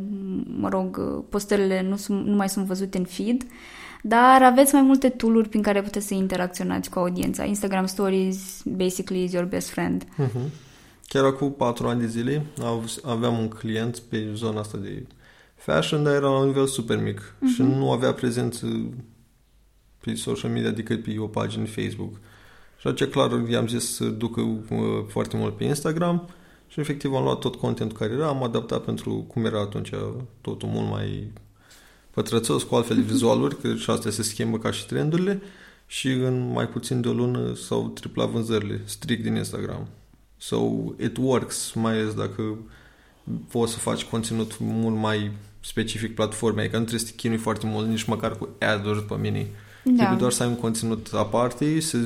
mă 0.60 0.70
rog, 0.70 1.02
postările 1.30 1.86
nu, 1.90 1.96
sunt, 1.96 2.26
nu 2.26 2.36
mai 2.36 2.50
sunt 2.50 2.66
văzute 2.66 2.98
în 2.98 3.04
feed. 3.04 3.42
Uh, 3.42 3.50
dar 4.02 4.44
aveți 4.44 4.74
mai 4.74 4.82
multe 4.82 5.10
tooluri 5.10 5.50
prin 5.50 5.62
care 5.62 5.82
puteți 5.82 6.08
să 6.08 6.14
interacționați 6.14 6.90
cu 6.90 7.00
audiența. 7.00 7.44
Instagram 7.44 7.86
Stories, 7.86 8.62
basically, 8.66 9.24
is 9.24 9.32
your 9.32 9.46
best 9.46 9.70
friend. 9.70 10.04
Uh-huh. 10.04 10.50
Chiar 11.08 11.24
acum 11.24 11.52
patru 11.52 11.88
ani 11.88 12.00
de 12.00 12.08
zile 12.08 12.46
aveam 13.04 13.38
un 13.38 13.48
client 13.48 14.00
pe 14.00 14.30
zona 14.34 14.60
asta 14.60 14.78
de 14.78 15.06
fashion, 15.62 16.04
dar 16.04 16.14
era 16.14 16.30
la 16.30 16.38
un 16.38 16.46
nivel 16.46 16.68
super 16.68 16.98
mic 16.98 17.20
uh-huh. 17.20 17.56
și 17.56 17.62
nu 17.62 17.92
avea 17.92 18.14
prezență 18.14 18.68
pe 20.00 20.14
social 20.14 20.52
media 20.52 20.72
decât 20.72 21.04
pe 21.04 21.16
o 21.20 21.28
pagină 21.28 21.66
Facebook. 21.66 22.14
Și 22.78 22.88
atunci 22.88 23.10
clar 23.10 23.50
i-am 23.50 23.68
zis 23.68 23.96
să 23.96 24.06
ducă 24.06 24.42
uh, 24.42 24.78
foarte 25.08 25.38
mult 25.38 25.58
pe 25.58 25.64
Instagram 25.64 26.30
și 26.68 26.80
efectiv 26.80 27.14
am 27.14 27.24
luat 27.24 27.40
tot 27.40 27.56
contentul 27.56 27.98
care 27.98 28.14
era, 28.14 28.28
am 28.28 28.44
adaptat 28.44 28.84
pentru 28.84 29.26
cum 29.28 29.46
era 29.46 29.60
atunci 29.60 29.92
totul 30.42 30.68
mult 30.68 30.90
mai 30.90 31.32
pătrățos 32.12 32.64
cu 32.64 32.76
altfel 32.76 32.96
de 32.96 33.02
vizualuri, 33.14 33.62
că 33.62 33.76
și 33.76 33.90
astea 33.90 34.12
se 34.12 34.24
schimbă 34.24 34.58
ca 34.58 34.72
și 34.72 34.86
trendurile 34.86 35.42
și 35.88 36.12
în 36.12 36.52
mai 36.52 36.68
puțin 36.68 37.02
de 37.02 37.08
o 37.08 37.14
lună 37.14 37.54
s-au 37.56 37.88
triplat 37.88 38.30
vânzările 38.30 38.82
strict 38.86 39.24
din 39.24 39.36
Instagram. 39.36 39.88
So, 40.38 40.58
it 41.00 41.18
works, 41.18 41.72
mai 41.74 41.94
ales 41.94 42.14
dacă 42.14 42.58
poți 43.52 43.72
să 43.72 43.80
faci 43.80 44.04
conținut 44.04 44.60
mult 44.60 44.96
mai 44.96 45.32
specific 45.62 46.16
platformei, 46.16 46.64
adică 46.64 46.78
nu 46.78 46.84
trebuie 46.84 47.08
să 47.08 47.12
te 47.12 47.22
chinui 47.22 47.38
foarte 47.38 47.66
mult 47.66 47.88
nici 47.88 48.04
măcar 48.04 48.38
cu 48.38 48.50
ad-uri 48.60 49.06
pe 49.06 49.16
mine. 49.16 49.48
Da. 49.84 49.94
Trebuie 49.96 50.18
doar 50.18 50.32
să 50.32 50.44
ai 50.44 50.50
un 50.50 50.56
conținut 50.56 51.10
aparte, 51.14 51.80
să 51.80 51.98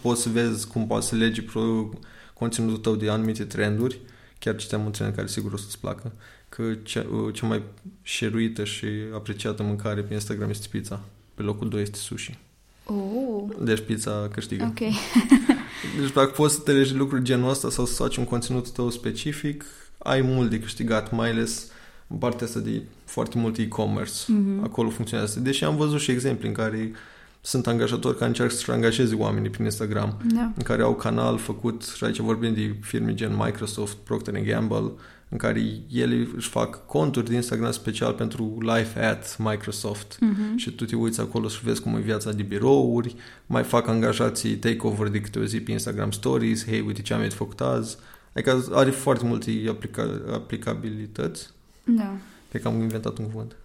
poți 0.00 0.22
să 0.22 0.28
vezi 0.28 0.66
cum 0.66 0.86
poți 0.86 1.08
să 1.08 1.16
legi 1.16 1.42
pro 1.42 1.88
conținutul 2.34 2.76
tău 2.76 2.94
de 2.94 3.10
anumite 3.10 3.44
trenduri. 3.44 3.98
Chiar 4.38 4.56
citeam 4.56 4.84
un 4.84 4.90
trend 4.90 5.14
care 5.14 5.26
sigur 5.26 5.52
o 5.52 5.56
să-ți 5.56 5.78
placă 5.78 6.12
că 6.54 6.74
cea, 6.82 7.06
cea 7.32 7.46
mai 7.46 7.62
șeruită 8.02 8.64
și 8.64 8.86
apreciată 9.14 9.62
mâncare 9.62 10.00
pe 10.00 10.14
Instagram 10.14 10.50
este 10.50 10.66
pizza. 10.70 11.00
Pe 11.34 11.42
locul 11.42 11.68
2 11.68 11.82
este 11.82 11.98
sushi. 11.98 12.38
Oh. 12.84 13.44
Deci 13.60 13.80
pizza 13.80 14.28
câștigă. 14.32 14.64
Ok. 14.64 14.78
deci 16.00 16.12
dacă 16.14 16.30
poți 16.30 16.54
să 16.54 16.60
te 16.60 16.72
legi 16.72 16.94
lucruri 16.94 17.22
genul 17.22 17.50
ăsta 17.50 17.70
sau 17.70 17.86
să 17.86 18.02
faci 18.02 18.16
un 18.16 18.24
conținut 18.24 18.70
tău 18.70 18.90
specific, 18.90 19.64
ai 19.98 20.20
mult 20.20 20.50
de 20.50 20.60
câștigat, 20.60 21.12
mai 21.12 21.30
ales 21.30 21.70
în 22.06 22.16
partea 22.16 22.46
asta 22.46 22.60
de 22.60 22.82
foarte 23.14 23.38
mult 23.38 23.56
e-commerce. 23.56 24.12
Mm-hmm. 24.12 24.62
Acolo 24.62 24.88
funcționează. 24.88 25.40
Deși 25.40 25.64
am 25.64 25.76
văzut 25.76 26.00
și 26.00 26.10
exemple 26.10 26.48
în 26.48 26.54
care 26.54 26.92
sunt 27.40 27.66
angajatori 27.66 28.16
care 28.16 28.26
încearcă 28.26 28.54
să-și 28.54 28.70
angajeze 28.70 29.14
oamenii 29.14 29.50
prin 29.50 29.64
Instagram, 29.64 30.16
da. 30.34 30.52
în 30.56 30.62
care 30.62 30.82
au 30.82 30.94
canal 30.94 31.38
făcut, 31.38 31.82
și 31.96 32.04
aici 32.04 32.18
vorbim 32.18 32.54
de 32.54 32.74
firme 32.80 33.14
gen 33.14 33.36
Microsoft, 33.36 33.96
Procter 33.96 34.42
Gamble, 34.42 34.92
în 35.28 35.38
care 35.38 35.60
ele 35.92 36.28
își 36.36 36.48
fac 36.48 36.86
conturi 36.86 37.28
de 37.28 37.34
Instagram 37.34 37.70
special 37.70 38.12
pentru 38.12 38.56
live 38.60 39.06
at 39.06 39.36
Microsoft 39.38 40.14
uh-huh. 40.14 40.56
și 40.56 40.70
tu 40.70 40.84
te 40.84 40.96
uiți 40.96 41.20
acolo 41.20 41.48
și 41.48 41.64
vezi 41.64 41.82
cum 41.82 41.96
e 41.96 42.00
viața 42.00 42.32
de 42.32 42.42
birouri, 42.42 43.16
mai 43.46 43.62
fac 43.62 43.88
angajații 43.88 44.56
takeover 44.56 45.08
de 45.08 45.20
câte 45.20 45.38
o 45.38 45.44
zi 45.44 45.60
pe 45.60 45.72
Instagram 45.72 46.10
Stories, 46.10 46.66
hei, 46.66 46.80
uite 46.86 47.02
ce 47.02 47.14
am 47.14 47.28
făcut 47.28 47.60
azi. 47.60 47.96
Adică 48.32 48.64
are 48.72 48.90
foarte 48.90 49.24
multe 49.24 49.50
aplica- 49.68 50.32
aplicabilități. 50.32 51.50
Da. 51.84 52.16
Cred 52.54 52.66
că 52.66 52.72
am 52.72 52.80
inventat 52.80 53.18
un 53.18 53.24
cuvânt. 53.24 53.56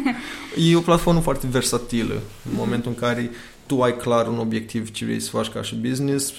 e 0.70 0.76
o 0.76 0.80
platformă 0.80 1.20
foarte 1.20 1.46
versatilă 1.46 2.14
în 2.50 2.52
momentul 2.54 2.90
în 2.90 2.96
care 2.96 3.30
tu 3.66 3.82
ai 3.82 3.96
clar 3.96 4.26
un 4.26 4.38
obiectiv 4.38 4.90
ce 4.90 5.04
vrei 5.04 5.20
să 5.20 5.30
faci 5.30 5.48
ca 5.48 5.62
și 5.62 5.74
business, 5.74 6.32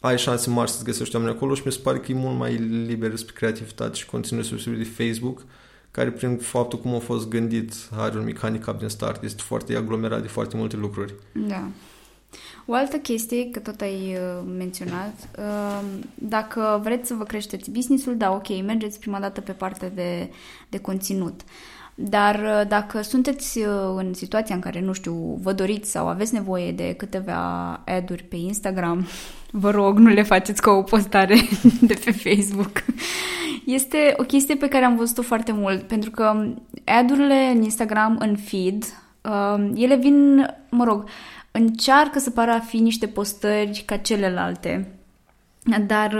ai 0.00 0.18
șanse 0.18 0.50
mari 0.50 0.70
să-ți 0.70 0.84
găsești 0.84 1.16
oameni 1.16 1.34
acolo 1.34 1.54
și 1.54 1.62
mi 1.64 1.72
se 1.72 1.78
pare 1.82 1.98
că 1.98 2.12
e 2.12 2.14
mult 2.14 2.38
mai 2.38 2.54
liber 2.86 3.16
spre 3.16 3.32
creativitate 3.36 3.96
și 3.96 4.06
conținut 4.06 4.44
spre 4.44 4.72
de 4.72 4.84
Facebook, 4.84 5.44
care 5.90 6.10
prin 6.10 6.36
faptul 6.36 6.78
cum 6.78 6.94
a 6.94 6.98
fost 6.98 7.28
gândit 7.28 7.72
are 7.90 8.18
un 8.18 8.24
mic 8.24 8.38
handicap 8.38 8.78
din 8.78 8.88
start, 8.88 9.22
este 9.22 9.42
foarte 9.42 9.76
aglomerat 9.76 10.22
de 10.22 10.28
foarte 10.28 10.56
multe 10.56 10.76
lucruri. 10.76 11.14
Da. 11.32 11.68
O 12.66 12.74
altă 12.74 12.96
chestie, 12.96 13.50
că 13.50 13.58
tot 13.58 13.80
ai 13.80 13.94
uh, 13.94 14.44
menționat, 14.56 15.14
uh, 15.38 15.84
dacă 16.14 16.80
vreți 16.82 17.08
să 17.08 17.14
vă 17.14 17.24
creșteți 17.24 17.70
businessul, 17.70 18.16
da, 18.16 18.32
ok, 18.32 18.62
mergeți 18.64 18.98
prima 18.98 19.20
dată 19.20 19.40
pe 19.40 19.52
partea 19.52 19.90
de, 19.90 20.30
de 20.68 20.78
conținut. 20.78 21.40
Dar 22.02 22.34
uh, 22.34 22.68
dacă 22.68 23.00
sunteți 23.00 23.58
uh, 23.58 23.66
în 23.96 24.14
situația 24.14 24.54
în 24.54 24.60
care, 24.60 24.80
nu 24.80 24.92
știu, 24.92 25.38
vă 25.42 25.52
doriți 25.52 25.90
sau 25.90 26.08
aveți 26.08 26.34
nevoie 26.34 26.72
de 26.72 26.94
câteva 26.96 27.70
ad-uri 27.86 28.22
pe 28.22 28.36
Instagram, 28.36 29.06
vă 29.50 29.70
rog, 29.70 29.98
nu 29.98 30.08
le 30.08 30.22
faceți 30.22 30.62
ca 30.62 30.70
o 30.70 30.82
postare 30.82 31.36
de 31.80 31.94
pe 32.04 32.10
Facebook. 32.10 32.84
Este 33.64 34.14
o 34.16 34.22
chestie 34.22 34.54
pe 34.54 34.68
care 34.68 34.84
am 34.84 34.96
văzut-o 34.96 35.22
foarte 35.22 35.52
mult, 35.52 35.82
pentru 35.82 36.10
că 36.10 36.46
ad-urile 36.84 37.50
în 37.54 37.62
Instagram, 37.62 38.16
în 38.18 38.36
feed, 38.36 38.84
uh, 39.20 39.70
ele 39.74 39.96
vin, 39.96 40.46
mă 40.70 40.84
rog, 40.84 41.04
încearcă 41.50 42.18
să 42.18 42.30
pară 42.30 42.50
a 42.50 42.60
fi 42.60 42.78
niște 42.78 43.06
postări 43.06 43.82
ca 43.86 43.96
celelalte. 43.96 44.94
Dar 45.86 46.18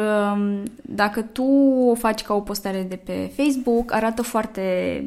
dacă 0.83 1.23
tu 1.23 1.45
o 1.91 1.95
faci 1.95 2.23
ca 2.23 2.35
o 2.35 2.41
postare 2.41 2.87
de 2.89 2.97
pe 2.97 3.33
Facebook, 3.37 3.93
arată 3.93 4.23
foarte 4.23 5.05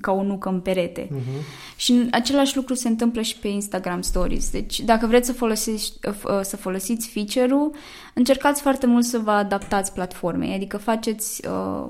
ca 0.00 0.12
o 0.12 0.22
nucă 0.22 0.48
în 0.48 0.60
perete. 0.60 1.06
Uh-huh. 1.06 1.76
Și 1.76 2.06
același 2.10 2.56
lucru 2.56 2.74
se 2.74 2.88
întâmplă 2.88 3.20
și 3.20 3.38
pe 3.38 3.48
Instagram 3.48 4.00
Stories. 4.00 4.50
Deci, 4.50 4.80
dacă 4.80 5.06
vreți 5.06 5.26
să 5.26 5.32
folosiți, 5.32 5.92
uh, 6.06 6.40
să 6.42 6.56
folosiți 6.56 7.08
feature-ul, 7.08 7.70
încercați 8.14 8.62
foarte 8.62 8.86
mult 8.86 9.04
să 9.04 9.18
vă 9.18 9.30
adaptați 9.30 9.92
platformei, 9.92 10.54
adică 10.54 10.76
faceți, 10.76 11.46
uh, 11.46 11.86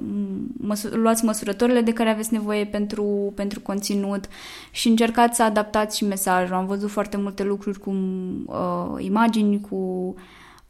măs- 0.57 0.91
luați 0.91 1.25
măsurătorile 1.25 1.81
de 1.81 1.93
care 1.93 2.11
aveți 2.11 2.33
nevoie 2.33 2.65
pentru, 2.65 3.33
pentru 3.35 3.61
conținut 3.61 4.25
și 4.71 4.89
încercați 4.89 5.37
să 5.37 5.43
adaptați 5.43 5.97
și 5.97 6.05
mesajul. 6.05 6.55
Am 6.55 6.67
văzut 6.67 6.91
foarte 6.91 7.17
multe 7.17 7.43
lucruri 7.43 7.79
cu 7.79 7.91
uh, 8.47 9.05
imagini, 9.05 9.61
cu 9.61 10.15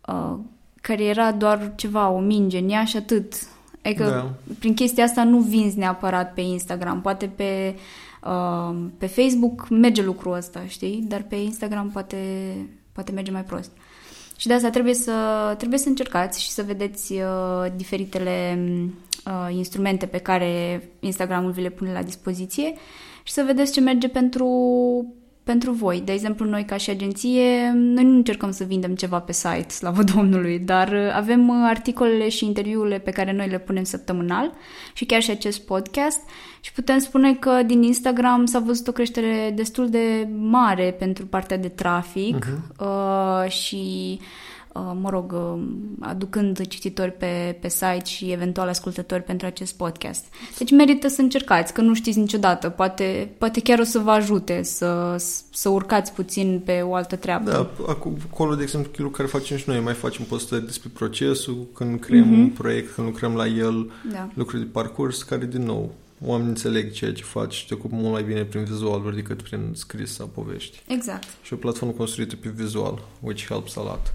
uh, 0.07 0.37
care 0.81 1.05
era 1.05 1.33
doar 1.33 1.73
ceva, 1.77 2.11
o 2.11 2.19
minge 2.19 2.59
în 2.59 2.69
ea 2.69 2.85
și 2.85 2.97
atât 2.97 3.35
Adică 3.83 4.05
da. 4.05 4.53
prin 4.59 4.75
chestia 4.75 5.05
asta 5.05 5.25
nu 5.25 5.39
vinzi 5.39 5.79
neapărat 5.79 6.35
pe 6.35 6.41
Instagram, 6.41 7.01
poate 7.01 7.27
pe 7.27 7.75
Uh, 8.25 8.77
pe 8.99 9.07
Facebook 9.07 9.69
merge 9.69 10.03
lucrul 10.03 10.33
ăsta, 10.33 10.65
știi? 10.67 11.05
Dar 11.09 11.23
pe 11.23 11.37
Instagram 11.37 11.91
poate, 11.91 12.17
poate 12.93 13.13
merge 13.13 13.31
mai 13.31 13.45
prost. 13.45 13.71
Și 14.37 14.47
de 14.47 14.55
asta 14.55 14.71
trebuie 14.71 14.95
să, 14.95 15.13
trebuie 15.59 15.79
să 15.79 15.89
încercați 15.89 16.43
și 16.43 16.51
să 16.51 16.63
vedeți 16.63 17.13
uh, 17.13 17.67
diferitele 17.77 18.59
uh, 19.27 19.55
instrumente 19.55 20.07
pe 20.07 20.19
care 20.19 20.83
Instagramul 21.01 21.51
vi 21.51 21.61
le 21.61 21.71
pune 21.71 21.93
la 21.93 22.03
dispoziție 22.03 22.75
și 23.23 23.33
să 23.33 23.43
vedeți 23.47 23.73
ce 23.73 23.81
merge 23.81 24.09
pentru, 24.09 24.47
pentru 25.49 25.73
voi. 25.73 26.03
De 26.05 26.13
exemplu, 26.13 26.45
noi 26.45 26.65
ca 26.65 26.77
și 26.77 26.91
agenție, 26.91 27.73
noi 27.75 28.05
nu 28.05 28.15
încercăm 28.15 28.51
să 28.51 28.65
vindem 28.65 28.95
ceva 28.95 29.19
pe 29.21 29.33
site, 29.33 29.69
slavă 29.69 30.03
Domnului, 30.15 30.59
dar 30.59 30.89
uh, 30.89 31.13
avem 31.15 31.49
uh, 31.49 31.57
articolele 31.63 32.29
și 32.29 32.45
interviurile 32.45 32.99
pe 32.99 33.11
care 33.11 33.33
noi 33.33 33.49
le 33.49 33.59
punem 33.59 33.85
săptămânal 33.85 34.53
și 34.93 35.05
chiar 35.05 35.23
și 35.23 35.31
acest 35.31 35.61
podcast 35.61 36.21
și 36.61 36.73
putem 36.73 36.99
spune 36.99 37.35
că 37.35 37.63
din 37.67 37.83
Instagram 37.83 38.45
s-a 38.45 38.59
văzut 38.59 38.89
o 38.89 38.93
creștere 38.93 39.53
destul 39.55 39.91
de 39.91 40.29
mare 40.39 40.97
pentru 40.99 41.27
partea 41.27 41.59
de 41.59 41.69
trafic 41.69 42.47
uh-huh. 42.47 42.77
uh, 42.79 43.51
și 43.51 44.19
Uh, 44.21 44.27
mă 44.73 45.11
rog, 45.11 45.33
uh, 45.33 45.63
aducând 46.01 46.67
cititori 46.67 47.13
pe, 47.13 47.59
pe 47.61 47.69
site 47.69 48.05
și 48.05 48.31
eventual 48.31 48.69
ascultători 48.69 49.23
pentru 49.23 49.47
acest 49.47 49.77
podcast. 49.77 50.25
Deci 50.59 50.71
merită 50.71 51.09
să 51.09 51.21
încercați, 51.21 51.73
că 51.73 51.81
nu 51.81 51.95
știți 51.95 52.19
niciodată. 52.19 52.69
Poate, 52.69 53.31
poate 53.39 53.61
chiar 53.61 53.79
o 53.79 53.85
să 53.85 53.99
vă 53.99 54.11
ajute 54.11 54.63
să, 54.63 55.17
să 55.51 55.69
urcați 55.69 56.13
puțin 56.13 56.63
pe 56.65 56.81
o 56.81 56.95
altă 56.95 57.17
treabă. 57.17 57.51
Da, 57.51 57.71
acolo, 58.31 58.55
de 58.55 58.63
exemplu, 58.63 58.91
lucrul 58.97 59.11
care 59.11 59.29
facem 59.29 59.57
și 59.57 59.69
noi, 59.69 59.81
mai 59.81 59.95
facem 59.95 60.25
postări 60.25 60.65
despre 60.65 60.91
procesul, 60.95 61.67
când 61.75 62.01
creăm 62.01 62.25
mm-hmm. 62.25 62.39
un 62.39 62.51
proiect, 62.51 62.95
când 62.95 63.07
lucrăm 63.07 63.35
la 63.35 63.47
el, 63.47 63.91
da. 64.13 64.29
lucruri 64.35 64.63
de 64.63 64.69
parcurs, 64.73 65.23
care, 65.23 65.47
din 65.47 65.63
nou, 65.63 65.95
oamenii 66.25 66.49
înțeleg 66.49 66.93
ceea 66.93 67.13
ce 67.13 67.23
faci 67.23 67.55
și 67.55 67.67
te 67.67 67.75
ocupă 67.75 67.95
mult 67.95 68.13
mai 68.13 68.23
bine 68.23 68.45
prin 68.45 68.65
vizualuri 68.65 69.15
decât 69.15 69.43
prin 69.43 69.71
scris 69.73 70.13
sau 70.13 70.27
povești. 70.27 70.83
Exact. 70.87 71.27
Și 71.43 71.53
o 71.53 71.57
platformă 71.57 71.95
construită 71.95 72.37
pe 72.37 72.49
vizual, 72.49 73.03
which 73.21 73.47
helps 73.47 73.77
a 73.77 73.83
lot. 73.83 74.13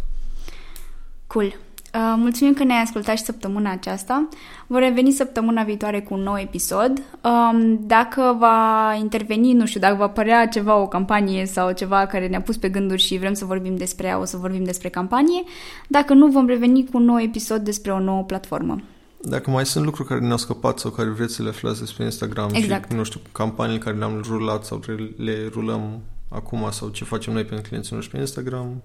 Cool. 1.33 1.45
Uh, 1.45 2.13
mulțumim 2.17 2.53
că 2.53 2.63
ne-ai 2.63 2.81
ascultat 2.81 3.17
și 3.17 3.23
săptămâna 3.23 3.71
aceasta. 3.71 4.27
Vor 4.67 4.79
reveni 4.79 5.11
săptămâna 5.11 5.63
viitoare 5.63 6.01
cu 6.01 6.13
un 6.13 6.19
nou 6.19 6.37
episod. 6.37 7.01
Um, 7.21 7.79
dacă 7.87 8.35
va 8.39 8.93
interveni, 8.99 9.53
nu 9.53 9.65
știu, 9.65 9.79
dacă 9.79 9.95
va 9.95 10.07
părea 10.07 10.47
ceva, 10.47 10.75
o 10.75 10.87
campanie 10.87 11.45
sau 11.45 11.71
ceva 11.71 12.05
care 12.05 12.27
ne-a 12.27 12.41
pus 12.41 12.57
pe 12.57 12.69
gânduri 12.69 13.01
și 13.01 13.17
vrem 13.17 13.33
să 13.33 13.45
vorbim 13.45 13.75
despre 13.75 14.07
ea, 14.07 14.19
o 14.19 14.25
să 14.25 14.37
vorbim 14.37 14.63
despre 14.63 14.89
campanie. 14.89 15.43
Dacă 15.87 16.13
nu, 16.13 16.27
vom 16.27 16.47
reveni 16.47 16.85
cu 16.85 16.97
un 16.97 17.03
nou 17.03 17.19
episod 17.19 17.61
despre 17.61 17.91
o 17.91 17.99
nouă 17.99 18.23
platformă. 18.23 18.81
Dacă 19.21 19.49
mai 19.49 19.65
sunt 19.65 19.85
lucruri 19.85 20.07
care 20.07 20.19
ne-au 20.19 20.37
scăpat 20.37 20.79
sau 20.79 20.91
care 20.91 21.09
vreți 21.09 21.33
să 21.33 21.43
le 21.43 21.49
aflați 21.49 21.79
despre 21.79 22.03
Instagram 22.03 22.49
exact. 22.53 22.91
și, 22.91 22.97
nu 22.97 23.03
știu, 23.03 23.19
campanii 23.31 23.77
care 23.77 23.97
le-am 23.97 24.21
rulat 24.27 24.65
sau 24.65 24.81
le 25.17 25.47
rulăm 25.51 26.01
acum 26.29 26.67
sau 26.71 26.89
ce 26.89 27.03
facem 27.03 27.33
noi 27.33 27.43
pentru 27.43 27.67
clienții 27.67 27.95
noștri 27.95 28.13
pe 28.15 28.19
Instagram, 28.19 28.83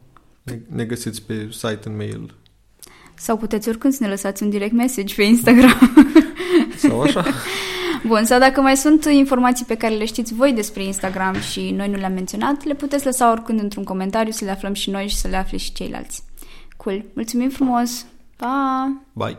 ne, 0.48 0.58
ne 0.76 0.84
găsiți 0.84 1.22
pe 1.22 1.48
site 1.50 1.80
în 1.84 1.96
mail. 1.96 2.34
Sau 3.14 3.36
puteți 3.36 3.68
oricând 3.68 3.92
să 3.92 4.02
ne 4.02 4.08
lăsați 4.08 4.42
un 4.42 4.50
direct 4.50 4.72
message 4.72 5.14
pe 5.14 5.22
Instagram. 5.22 5.78
Sau 6.76 7.00
așa. 7.00 7.24
Bun, 8.06 8.24
sau 8.24 8.38
dacă 8.38 8.60
mai 8.60 8.76
sunt 8.76 9.04
informații 9.04 9.64
pe 9.64 9.74
care 9.74 9.94
le 9.94 10.04
știți 10.04 10.34
voi 10.34 10.52
despre 10.52 10.84
Instagram 10.84 11.40
și 11.40 11.70
noi 11.70 11.88
nu 11.88 11.96
le-am 11.96 12.12
menționat, 12.12 12.64
le 12.64 12.74
puteți 12.74 13.04
lăsa 13.04 13.30
oricând 13.30 13.60
într-un 13.60 13.84
comentariu 13.84 14.32
să 14.32 14.44
le 14.44 14.50
aflăm 14.50 14.72
și 14.72 14.90
noi 14.90 15.08
și 15.08 15.16
să 15.16 15.28
le 15.28 15.36
afle 15.36 15.56
și 15.56 15.72
ceilalți. 15.72 16.22
Cool. 16.76 17.04
Mulțumim 17.12 17.48
frumos! 17.48 18.06
Pa! 18.36 18.92
Bye! 19.12 19.36